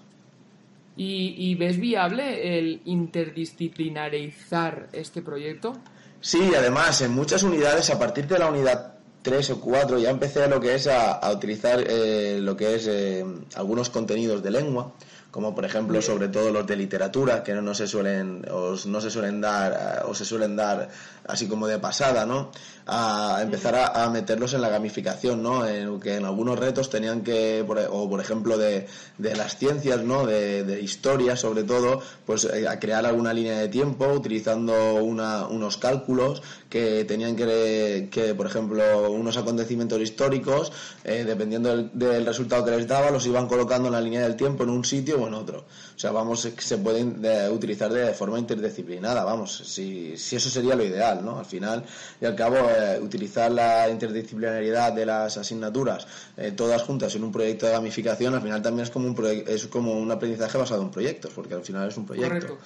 ¿Y, 0.95 1.35
y 1.37 1.55
ves 1.55 1.79
viable 1.79 2.57
el 2.57 2.81
interdisciplinarizar 2.85 4.89
este 4.93 5.21
proyecto? 5.21 5.73
Sí, 6.21 6.51
además, 6.57 7.01
en 7.01 7.11
muchas 7.11 7.43
unidades, 7.43 7.89
a 7.91 7.99
partir 7.99 8.27
de 8.27 8.39
la 8.39 8.49
unidad 8.49 8.93
3 9.21 9.49
o 9.51 9.61
4, 9.61 9.99
ya 9.99 10.09
empecé 10.09 10.47
lo 10.47 10.59
que 10.59 10.75
es 10.75 10.87
a, 10.87 11.11
a 11.11 11.31
utilizar 11.31 11.83
eh, 11.87 12.39
lo 12.41 12.57
que 12.57 12.75
es 12.75 12.87
eh, 12.87 13.23
algunos 13.55 13.89
contenidos 13.89 14.41
de 14.41 14.51
lengua, 14.51 14.93
como 15.37 15.53
por 15.53 15.65
ejemplo 15.65 16.01
sobre 16.01 16.29
todo 16.29 16.51
los 16.51 16.65
de 16.65 16.75
literatura, 16.75 17.43
que 17.43 17.53
no 17.53 17.75
se 17.75 17.85
suelen, 17.85 18.43
o 18.49 18.75
no 18.87 18.99
se 18.99 19.11
suelen 19.11 19.39
dar, 19.39 20.03
o 20.07 20.15
se 20.15 20.25
suelen 20.25 20.55
dar 20.55 20.89
así 21.27 21.47
como 21.47 21.67
de 21.67 21.77
pasada, 21.77 22.25
¿no? 22.25 22.49
A 22.87 23.37
empezar 23.43 23.75
a, 23.93 24.09
meterlos 24.09 24.55
en 24.55 24.61
la 24.61 24.69
gamificación, 24.69 25.43
¿no? 25.43 25.67
En, 25.67 25.99
que 25.99 26.15
en 26.15 26.25
algunos 26.25 26.57
retos 26.57 26.89
tenían 26.89 27.21
que, 27.21 27.63
o 27.91 28.09
por 28.09 28.19
ejemplo 28.19 28.57
de, 28.57 28.87
de 29.19 29.35
las 29.35 29.57
ciencias, 29.57 30.01
¿no? 30.01 30.25
De, 30.25 30.63
de 30.63 30.81
historia 30.81 31.35
sobre 31.35 31.63
todo, 31.63 32.01
pues 32.25 32.45
eh, 32.45 32.67
a 32.67 32.79
crear 32.79 33.05
alguna 33.05 33.31
línea 33.31 33.59
de 33.59 33.67
tiempo 33.67 34.07
utilizando 34.07 34.95
una, 34.95 35.45
unos 35.45 35.77
cálculos 35.77 36.41
que 36.69 37.05
tenían 37.05 37.35
que, 37.35 38.09
que, 38.11 38.35
por 38.35 38.45
ejemplo, 38.45 39.11
unos 39.11 39.37
acontecimientos 39.37 40.01
históricos, 40.01 40.71
eh, 41.03 41.23
dependiendo 41.25 41.75
del, 41.75 42.25
resultado 42.25 42.65
que 42.65 42.71
les 42.71 42.87
daba, 42.87 43.11
los 43.11 43.25
iban 43.25 43.47
colocando 43.47 43.87
en 43.87 43.93
la 43.93 44.01
línea 44.01 44.21
del 44.21 44.35
tiempo 44.35 44.63
en 44.63 44.69
un 44.69 44.83
sitio 44.83 45.21
o 45.21 45.27
en 45.27 45.33
otro. 45.33 45.65
O 45.95 45.99
sea, 45.99 46.11
vamos, 46.11 46.47
se 46.57 46.77
pueden 46.77 47.21
utilizar 47.51 47.91
de 47.91 48.13
forma 48.13 48.39
interdisciplinada, 48.39 49.23
vamos, 49.23 49.57
si, 49.65 50.17
si 50.17 50.35
eso 50.35 50.49
sería 50.49 50.75
lo 50.75 50.83
ideal, 50.83 51.23
¿no? 51.23 51.39
Al 51.39 51.45
final 51.45 51.83
y 52.21 52.25
al 52.25 52.35
cabo, 52.35 52.57
eh, 52.57 52.99
utilizar 53.01 53.51
la 53.51 53.89
interdisciplinariedad 53.89 54.93
de 54.93 55.05
las 55.05 55.37
asignaturas 55.37 56.07
eh, 56.35 56.51
todas 56.51 56.81
juntas 56.83 57.15
en 57.15 57.23
un 57.23 57.31
proyecto 57.31 57.65
de 57.65 57.71
gamificación, 57.71 58.33
al 58.33 58.41
final 58.41 58.61
también 58.61 58.83
es 58.83 58.89
como 58.89 59.07
un, 59.07 59.43
es 59.47 59.67
como 59.67 59.93
un 59.93 60.11
aprendizaje 60.11 60.57
basado 60.57 60.81
en 60.81 60.91
proyectos, 60.91 61.31
porque 61.33 61.53
al 61.53 61.63
final 61.63 61.87
es 61.87 61.97
un 61.97 62.05
proyecto. 62.05 62.57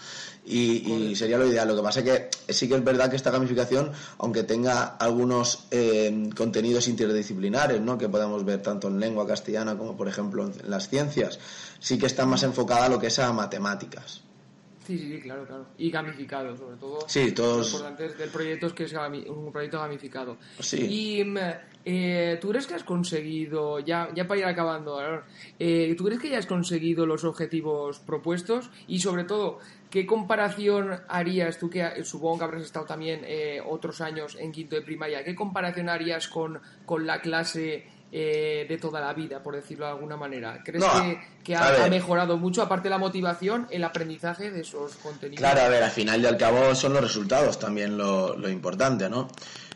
Y, 0.45 1.15
sería 1.15 1.37
lo 1.37 1.47
ideal. 1.47 1.67
Lo 1.67 1.75
que 1.75 1.83
pasa 1.83 1.99
es 1.99 2.05
que 2.05 2.53
sí 2.53 2.67
que 2.67 2.75
es 2.75 2.83
verdad 2.83 3.09
que 3.09 3.15
esta 3.15 3.31
gamificación, 3.31 3.90
aunque 4.17 4.43
tenga 4.43 4.83
algunos 4.83 5.65
eh, 5.71 6.29
contenidos 6.35 6.87
interdisciplinares, 6.87 7.81
¿no? 7.81 7.97
que 7.97 8.09
podemos 8.09 8.43
ver 8.45 8.61
tanto 8.61 8.87
en 8.87 8.99
lengua 8.99 9.27
castellana 9.27 9.77
como, 9.77 9.95
por 9.95 10.07
ejemplo, 10.07 10.45
en 10.45 10.69
las 10.69 10.89
ciencias, 10.89 11.39
sí 11.79 11.97
que 11.97 12.05
está 12.05 12.25
más 12.25 12.43
enfocada 12.43 12.85
a 12.85 12.89
lo 12.89 12.99
que 12.99 13.07
es 13.07 13.19
a 13.19 13.31
matemáticas. 13.33 14.21
Sí, 14.85 14.97
sí, 14.97 15.21
claro, 15.21 15.45
claro. 15.45 15.67
Y 15.77 15.91
gamificado, 15.91 16.57
sobre 16.57 16.77
todo. 16.77 16.99
Sí, 17.07 17.31
todos. 17.31 17.71
Lo 17.71 17.77
importante 17.77 18.09
del 18.15 18.29
proyecto 18.29 18.67
es 18.67 18.73
que 18.73 18.83
es 18.85 18.93
un 19.29 19.51
proyecto 19.51 19.79
gamificado. 19.79 20.37
Sí. 20.59 21.19
Y 21.19 21.23
mm, 21.23 21.37
eh, 21.85 22.37
tú 22.41 22.49
crees 22.49 22.65
que 22.65 22.73
has 22.73 22.83
conseguido, 22.83 23.79
ya, 23.79 24.09
ya 24.15 24.27
para 24.27 24.39
ir 24.39 24.45
acabando, 24.45 24.99
eh, 25.59 25.93
¿tú 25.97 26.05
crees 26.05 26.19
que 26.19 26.29
ya 26.29 26.39
has 26.39 26.47
conseguido 26.47 27.05
los 27.05 27.23
objetivos 27.23 27.99
propuestos? 27.99 28.71
Y 28.87 28.99
sobre 28.99 29.23
todo, 29.23 29.59
¿qué 29.91 30.05
comparación 30.05 31.01
harías 31.07 31.59
tú, 31.59 31.69
que 31.69 32.03
supongo 32.03 32.39
que 32.39 32.43
habrás 32.45 32.63
estado 32.63 32.85
también 32.85 33.21
eh, 33.23 33.61
otros 33.63 34.01
años 34.01 34.35
en 34.39 34.51
quinto 34.51 34.75
de 34.75 34.81
primaria, 34.81 35.23
¿qué 35.23 35.35
comparación 35.35 35.89
harías 35.89 36.27
con, 36.27 36.59
con 36.85 37.05
la 37.05 37.21
clase 37.21 37.85
eh, 38.13 38.65
de 38.67 38.77
toda 38.77 38.99
la 38.99 39.13
vida, 39.13 39.41
por 39.41 39.55
decirlo 39.55 39.85
de 39.85 39.91
alguna 39.91 40.17
manera. 40.17 40.61
¿Crees 40.65 40.83
que, 41.45 41.55
ha, 41.55 41.87
mejorado 41.87 42.37
mucho, 42.37 42.61
aparte 42.61 42.89
de 42.89 42.89
la 42.89 42.97
motivación, 42.97 43.67
el 43.71 43.85
aprendizaje 43.85 44.51
de 44.51 44.61
esos 44.61 44.97
contenidos? 44.97 45.39
Claro, 45.39 45.61
a 45.61 45.69
ver, 45.69 45.81
al 45.81 45.91
final 45.91 46.21
y 46.21 46.25
al 46.25 46.35
cabo 46.35 46.75
son 46.75 46.91
los 46.91 47.01
resultados 47.01 47.57
también 47.57 47.97
lo, 47.97 48.49
importante, 48.49 49.09
¿no? 49.09 49.29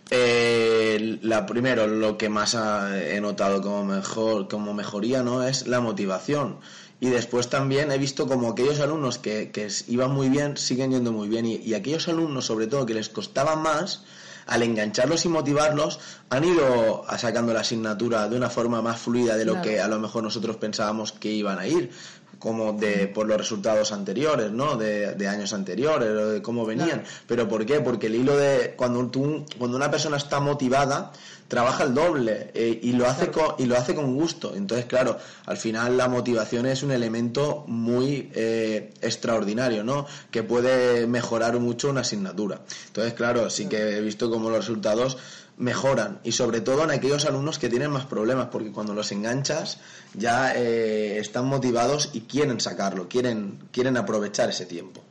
Eh, 0.09 1.17
la 1.21 1.45
primero, 1.45 1.87
lo 1.87 2.17
que 2.17 2.27
más 2.27 2.55
he 2.55 3.21
notado 3.21 3.61
como 3.61 3.85
mejor, 3.85 4.49
como 4.49 4.73
mejoría, 4.73 5.23
¿no? 5.23 5.41
Es 5.47 5.65
la 5.67 5.79
motivación. 5.79 6.59
Y 6.99 7.07
después 7.07 7.49
también 7.49 7.89
he 7.91 7.97
visto 7.97 8.27
como 8.27 8.49
aquellos 8.49 8.81
alumnos 8.81 9.17
que, 9.17 9.51
que 9.51 9.69
iban 9.87 10.11
muy 10.11 10.27
bien, 10.27 10.57
siguen 10.57 10.91
yendo 10.91 11.13
muy 11.13 11.29
bien. 11.29 11.45
Y, 11.45 11.55
y 11.55 11.73
aquellos 11.73 12.09
alumnos, 12.09 12.45
sobre 12.45 12.67
todo, 12.67 12.85
que 12.85 12.93
les 12.93 13.07
costaba 13.07 13.55
más, 13.55 14.03
al 14.47 14.63
engancharlos 14.63 15.25
y 15.25 15.29
motivarlos, 15.29 15.99
han 16.29 16.43
ido 16.43 17.03
sacando 17.17 17.53
la 17.53 17.61
asignatura 17.61 18.27
de 18.27 18.37
una 18.37 18.49
forma 18.49 18.81
más 18.81 18.99
fluida 18.99 19.35
de 19.35 19.45
lo 19.45 19.61
que 19.61 19.79
a 19.79 19.87
lo 19.87 19.99
mejor 19.99 20.23
nosotros 20.23 20.57
pensábamos 20.57 21.11
que 21.11 21.31
iban 21.31 21.59
a 21.59 21.67
ir 21.67 21.91
como 22.39 22.73
de 22.73 23.07
por 23.07 23.27
los 23.27 23.37
resultados 23.37 23.91
anteriores, 23.91 24.51
¿no? 24.51 24.75
De, 24.75 25.27
años 25.27 25.53
anteriores, 25.53 26.09
o 26.09 26.27
de 26.31 26.41
cómo 26.41 26.65
venían. 26.65 27.03
Pero 27.27 27.47
¿por 27.47 27.65
qué? 27.65 27.79
Porque 27.81 28.07
el 28.07 28.15
hilo 28.15 28.37
de 28.37 28.75
cuando 28.75 29.07
tú, 29.07 29.45
cuando 29.57 29.77
una 29.77 29.89
persona 29.89 30.17
está 30.17 30.39
motivada, 30.39 31.11
trabaja 31.47 31.83
el 31.83 31.93
doble 31.93 32.51
eh, 32.53 32.79
y 32.81 32.93
lo 32.93 33.07
hace 33.07 33.29
con, 33.31 33.55
y 33.57 33.65
lo 33.65 33.77
hace 33.77 33.95
con 33.95 34.15
gusto. 34.15 34.55
Entonces, 34.55 34.85
claro, 34.85 35.17
al 35.45 35.57
final 35.57 35.97
la 35.97 36.07
motivación 36.07 36.65
es 36.65 36.83
un 36.83 36.91
elemento 36.91 37.63
muy 37.67 38.31
eh, 38.33 38.93
extraordinario, 39.01 39.83
¿no? 39.83 40.07
Que 40.31 40.43
puede 40.43 41.07
mejorar 41.07 41.59
mucho 41.59 41.89
una 41.89 42.01
asignatura. 42.01 42.61
Entonces, 42.87 43.13
claro, 43.13 43.49
sí 43.49 43.67
que 43.67 43.97
he 43.97 44.01
visto 44.01 44.29
cómo 44.29 44.49
los 44.49 44.59
resultados 44.59 45.17
mejoran 45.57 46.19
y 46.23 46.33
sobre 46.33 46.59
todo 46.59 46.83
en 46.83 46.91
aquellos 46.91 47.25
alumnos 47.25 47.59
que 47.59 47.69
tienen 47.69 47.89
más 47.89 48.05
problemas 48.05 48.47
porque 48.47 48.73
cuando 48.73 48.93
los 48.93 49.11
enganchas 49.13 49.79
ya 50.13 50.53
eh, 50.53 51.17
están 51.17 51.45
motivados 51.45 52.09
y 52.13 52.21
quieren 52.21 52.59
sacarlo, 52.59 53.07
quieren, 53.07 53.59
quieren 53.71 53.95
aprovechar 53.95 54.49
ese 54.49 54.65
tiempo. 54.65 55.01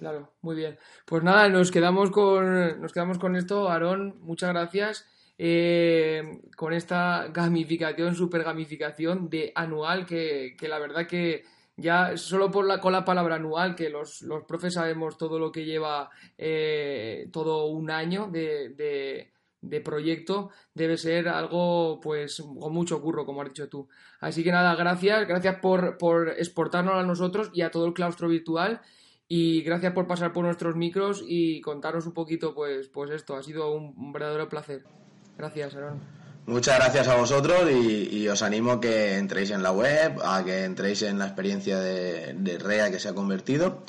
Claro, 0.00 0.32
muy 0.42 0.56
bien. 0.56 0.78
Pues 1.04 1.22
nada, 1.22 1.48
nos 1.48 1.70
quedamos 1.70 2.10
con, 2.10 2.80
nos 2.80 2.92
quedamos 2.92 3.18
con 3.18 3.36
esto, 3.36 3.68
Aarón, 3.68 4.16
muchas 4.20 4.50
gracias. 4.50 5.06
Eh, 5.38 6.40
con 6.56 6.72
esta 6.72 7.28
gamificación, 7.32 8.14
super 8.14 8.42
gamificación 8.42 9.30
de 9.30 9.52
anual, 9.54 10.04
que, 10.04 10.56
la 10.62 10.78
verdad 10.78 11.06
que 11.06 11.44
ya 11.76 12.16
solo 12.16 12.50
por 12.50 12.66
la, 12.66 12.80
con 12.80 12.92
la 12.92 13.04
palabra 13.04 13.36
anual, 13.36 13.76
que 13.76 13.88
los, 13.88 14.22
los 14.22 14.44
profes 14.44 14.74
sabemos 14.74 15.16
todo 15.16 15.38
lo 15.38 15.52
que 15.52 15.64
lleva 15.64 16.10
eh, 16.36 17.28
todo 17.32 17.66
un 17.66 17.90
año 17.90 18.28
de 18.30 19.30
de 19.60 19.80
proyecto 19.80 20.50
debe 20.74 20.96
ser 20.96 21.28
algo 21.28 22.00
pues 22.00 22.42
con 22.58 22.72
mucho 22.72 23.00
curro, 23.00 23.26
como 23.26 23.42
has 23.42 23.48
dicho 23.48 23.68
tú. 23.68 23.88
Así 24.20 24.44
que 24.44 24.52
nada, 24.52 24.74
gracias, 24.74 25.26
gracias 25.26 25.56
por, 25.60 25.98
por 25.98 26.30
exportarnos 26.30 26.94
a 26.94 27.02
nosotros 27.02 27.50
y 27.52 27.62
a 27.62 27.70
todo 27.70 27.86
el 27.86 27.94
claustro 27.94 28.28
virtual 28.28 28.80
y 29.26 29.62
gracias 29.62 29.92
por 29.92 30.06
pasar 30.06 30.32
por 30.32 30.44
nuestros 30.44 30.76
micros 30.76 31.22
y 31.26 31.60
contarnos 31.60 32.06
un 32.06 32.14
poquito 32.14 32.54
pues, 32.54 32.88
pues 32.88 33.10
esto, 33.10 33.36
ha 33.36 33.42
sido 33.42 33.72
un, 33.72 34.12
verdadero 34.12 34.48
placer. 34.48 34.84
Gracias, 35.38 35.74
Aaron. 35.74 36.00
Muchas 36.46 36.78
gracias 36.78 37.08
a 37.08 37.16
vosotros 37.16 37.70
y, 37.70 38.26
os 38.26 38.42
animo 38.42 38.72
a 38.72 38.80
que 38.80 39.16
entréis 39.16 39.50
en 39.50 39.62
la 39.62 39.70
web, 39.70 40.18
a 40.24 40.42
que 40.44 40.64
entréis 40.64 41.02
en 41.02 41.18
la 41.18 41.26
experiencia 41.26 41.78
de, 41.78 42.34
de 42.34 42.58
REA 42.58 42.90
que 42.90 42.98
se 42.98 43.08
ha 43.08 43.14
convertido 43.14 43.84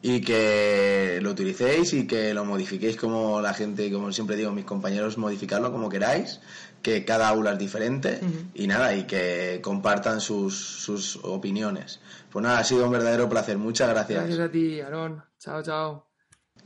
y 0.00 0.20
que 0.20 1.18
lo 1.22 1.30
utilicéis 1.30 1.92
y 1.92 2.06
que 2.06 2.32
lo 2.32 2.44
modifiquéis 2.44 2.96
como 2.96 3.40
la 3.40 3.52
gente, 3.52 3.90
como 3.92 4.12
siempre 4.12 4.36
digo, 4.36 4.52
mis 4.52 4.64
compañeros, 4.64 5.18
modificarlo 5.18 5.72
como 5.72 5.88
queráis, 5.88 6.40
que 6.82 7.04
cada 7.04 7.28
aula 7.28 7.52
es 7.52 7.58
diferente 7.58 8.20
y 8.54 8.66
nada, 8.68 8.94
y 8.94 9.04
que 9.04 9.60
compartan 9.62 10.20
sus, 10.20 10.56
sus 10.56 11.16
opiniones. 11.24 12.00
Pues 12.30 12.42
nada, 12.42 12.60
ha 12.60 12.64
sido 12.64 12.84
un 12.84 12.92
verdadero 12.92 13.28
placer. 13.28 13.58
Muchas 13.58 13.88
gracias. 13.88 14.20
Gracias 14.20 14.48
a 14.48 14.50
ti, 14.50 14.80
Aarón. 14.80 15.24
Chao, 15.38 15.62
chao. 15.62 16.06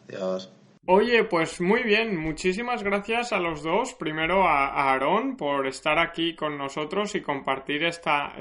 Adiós. 0.08 0.50
Oye, 0.86 1.22
pues 1.22 1.60
muy 1.60 1.84
bien, 1.84 2.16
muchísimas 2.16 2.82
gracias 2.82 3.32
a 3.32 3.38
los 3.38 3.62
dos. 3.62 3.94
Primero 3.94 4.48
a 4.48 4.66
Aarón 4.66 5.36
por 5.36 5.68
estar 5.68 6.00
aquí 6.00 6.34
con 6.34 6.58
nosotros 6.58 7.14
y 7.14 7.22
compartir 7.22 7.84
esta, 7.84 8.34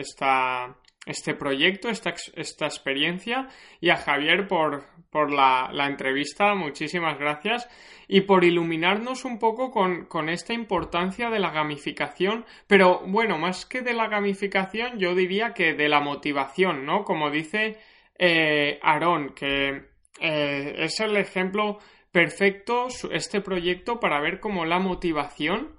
este 1.05 1.35
proyecto, 1.35 1.89
esta, 1.89 2.15
esta 2.33 2.65
experiencia 2.65 3.47
y 3.79 3.91
a 3.91 3.97
Javier 3.97 4.47
por, 4.47 4.85
por 5.11 5.31
la, 5.31 5.69
la, 5.71 5.85
entrevista. 5.85 6.55
Muchísimas 6.55 7.19
gracias 7.19 7.69
y 8.07 8.21
por 8.21 8.43
iluminarnos 8.43 9.23
un 9.23 9.37
poco 9.37 9.69
con, 9.69 10.05
con, 10.05 10.27
esta 10.27 10.53
importancia 10.53 11.29
de 11.29 11.37
la 11.37 11.51
gamificación, 11.51 12.45
pero 12.65 13.01
bueno, 13.05 13.37
más 13.37 13.67
que 13.67 13.81
de 13.81 13.93
la 13.93 14.07
gamificación, 14.07 14.97
yo 14.97 15.13
diría 15.13 15.53
que 15.53 15.75
de 15.75 15.89
la 15.89 15.99
motivación, 15.99 16.87
¿no? 16.87 17.03
Como 17.03 17.29
dice 17.29 17.77
eh, 18.17 18.79
Aarón, 18.81 19.35
que 19.35 19.91
eh, 20.19 20.75
es 20.77 20.99
el 20.99 21.17
ejemplo 21.17 21.77
perfecto 22.11 22.87
este 23.11 23.41
proyecto 23.41 23.99
para 23.99 24.19
ver 24.19 24.39
cómo 24.39 24.65
la 24.65 24.79
motivación 24.79 25.75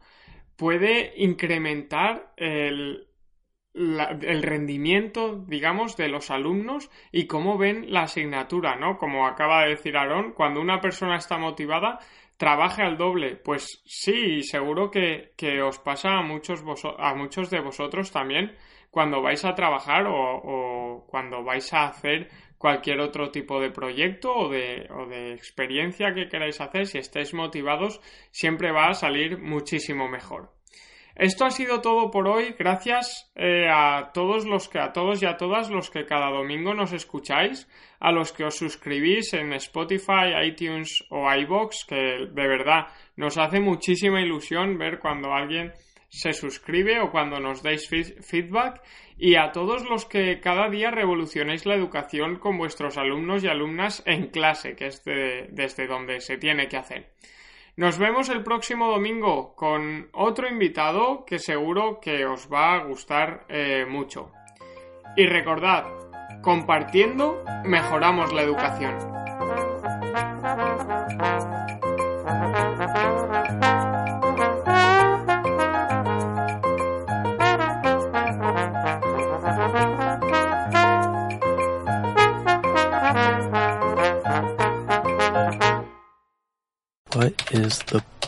puede 0.56 1.12
incrementar 1.16 2.32
el, 2.36 3.08
el 3.74 4.42
rendimiento, 4.42 5.44
digamos, 5.46 5.96
de 5.96 6.08
los 6.08 6.30
alumnos 6.30 6.90
y 7.10 7.26
cómo 7.26 7.58
ven 7.58 7.92
la 7.92 8.02
asignatura, 8.02 8.76
¿no? 8.76 8.98
Como 8.98 9.26
acaba 9.26 9.62
de 9.62 9.70
decir 9.70 9.96
Aarón, 9.96 10.32
cuando 10.32 10.60
una 10.60 10.80
persona 10.80 11.16
está 11.16 11.38
motivada, 11.38 11.98
trabaja 12.36 12.84
al 12.84 12.96
doble. 12.96 13.36
Pues 13.36 13.82
sí, 13.84 14.42
seguro 14.42 14.90
que, 14.90 15.32
que 15.36 15.62
os 15.62 15.78
pasa 15.78 16.18
a 16.18 16.22
muchos, 16.22 16.62
a 16.98 17.14
muchos 17.14 17.50
de 17.50 17.60
vosotros 17.60 18.10
también 18.10 18.56
cuando 18.92 19.22
vais 19.22 19.42
a 19.46 19.54
trabajar 19.54 20.04
o, 20.06 21.06
cuando 21.08 21.42
vais 21.42 21.72
a 21.72 21.86
hacer 21.86 22.28
cualquier 22.62 23.00
otro 23.00 23.32
tipo 23.32 23.60
de 23.60 23.72
proyecto 23.72 24.32
o 24.32 24.48
de, 24.48 24.86
o 24.90 25.06
de 25.06 25.32
experiencia 25.32 26.14
que 26.14 26.28
queráis 26.28 26.60
hacer, 26.60 26.86
si 26.86 26.98
estáis 26.98 27.34
motivados, 27.34 28.00
siempre 28.30 28.70
va 28.70 28.86
a 28.86 28.94
salir 28.94 29.36
muchísimo 29.36 30.08
mejor. 30.08 30.52
Esto 31.16 31.44
ha 31.44 31.50
sido 31.50 31.80
todo 31.80 32.12
por 32.12 32.28
hoy. 32.28 32.54
Gracias 32.56 33.32
eh, 33.34 33.66
a 33.68 34.12
todos 34.14 34.46
los 34.46 34.68
que 34.68 34.78
a 34.78 34.92
todos 34.92 35.20
y 35.22 35.26
a 35.26 35.36
todas 35.36 35.70
los 35.70 35.90
que 35.90 36.06
cada 36.06 36.30
domingo 36.30 36.72
nos 36.72 36.92
escucháis, 36.92 37.68
a 37.98 38.12
los 38.12 38.32
que 38.32 38.44
os 38.44 38.56
suscribís 38.56 39.34
en 39.34 39.52
Spotify, 39.54 40.30
iTunes 40.46 41.04
o 41.10 41.28
iBox, 41.34 41.84
que 41.84 42.28
de 42.30 42.48
verdad 42.48 42.86
nos 43.16 43.38
hace 43.38 43.58
muchísima 43.58 44.22
ilusión 44.22 44.78
ver 44.78 45.00
cuando 45.00 45.32
alguien 45.32 45.72
se 46.12 46.34
suscribe 46.34 47.00
o 47.00 47.10
cuando 47.10 47.40
nos 47.40 47.62
dais 47.62 47.88
feedback 47.88 48.82
y 49.16 49.36
a 49.36 49.50
todos 49.50 49.88
los 49.88 50.04
que 50.04 50.40
cada 50.40 50.68
día 50.68 50.90
revolucionéis 50.90 51.64
la 51.64 51.74
educación 51.74 52.36
con 52.36 52.58
vuestros 52.58 52.98
alumnos 52.98 53.42
y 53.42 53.48
alumnas 53.48 54.02
en 54.04 54.26
clase, 54.28 54.76
que 54.76 54.88
es 54.88 55.02
desde 55.04 55.86
donde 55.86 56.20
se 56.20 56.36
tiene 56.36 56.68
que 56.68 56.76
hacer. 56.76 57.12
Nos 57.76 57.98
vemos 57.98 58.28
el 58.28 58.42
próximo 58.42 58.90
domingo 58.90 59.54
con 59.56 60.10
otro 60.12 60.46
invitado 60.46 61.24
que 61.24 61.38
seguro 61.38 61.98
que 61.98 62.26
os 62.26 62.52
va 62.52 62.74
a 62.74 62.84
gustar 62.84 63.46
eh, 63.48 63.86
mucho. 63.88 64.32
Y 65.16 65.24
recordad, 65.24 65.86
compartiendo 66.42 67.42
mejoramos 67.64 68.34
la 68.34 68.42
educación. 68.42 69.21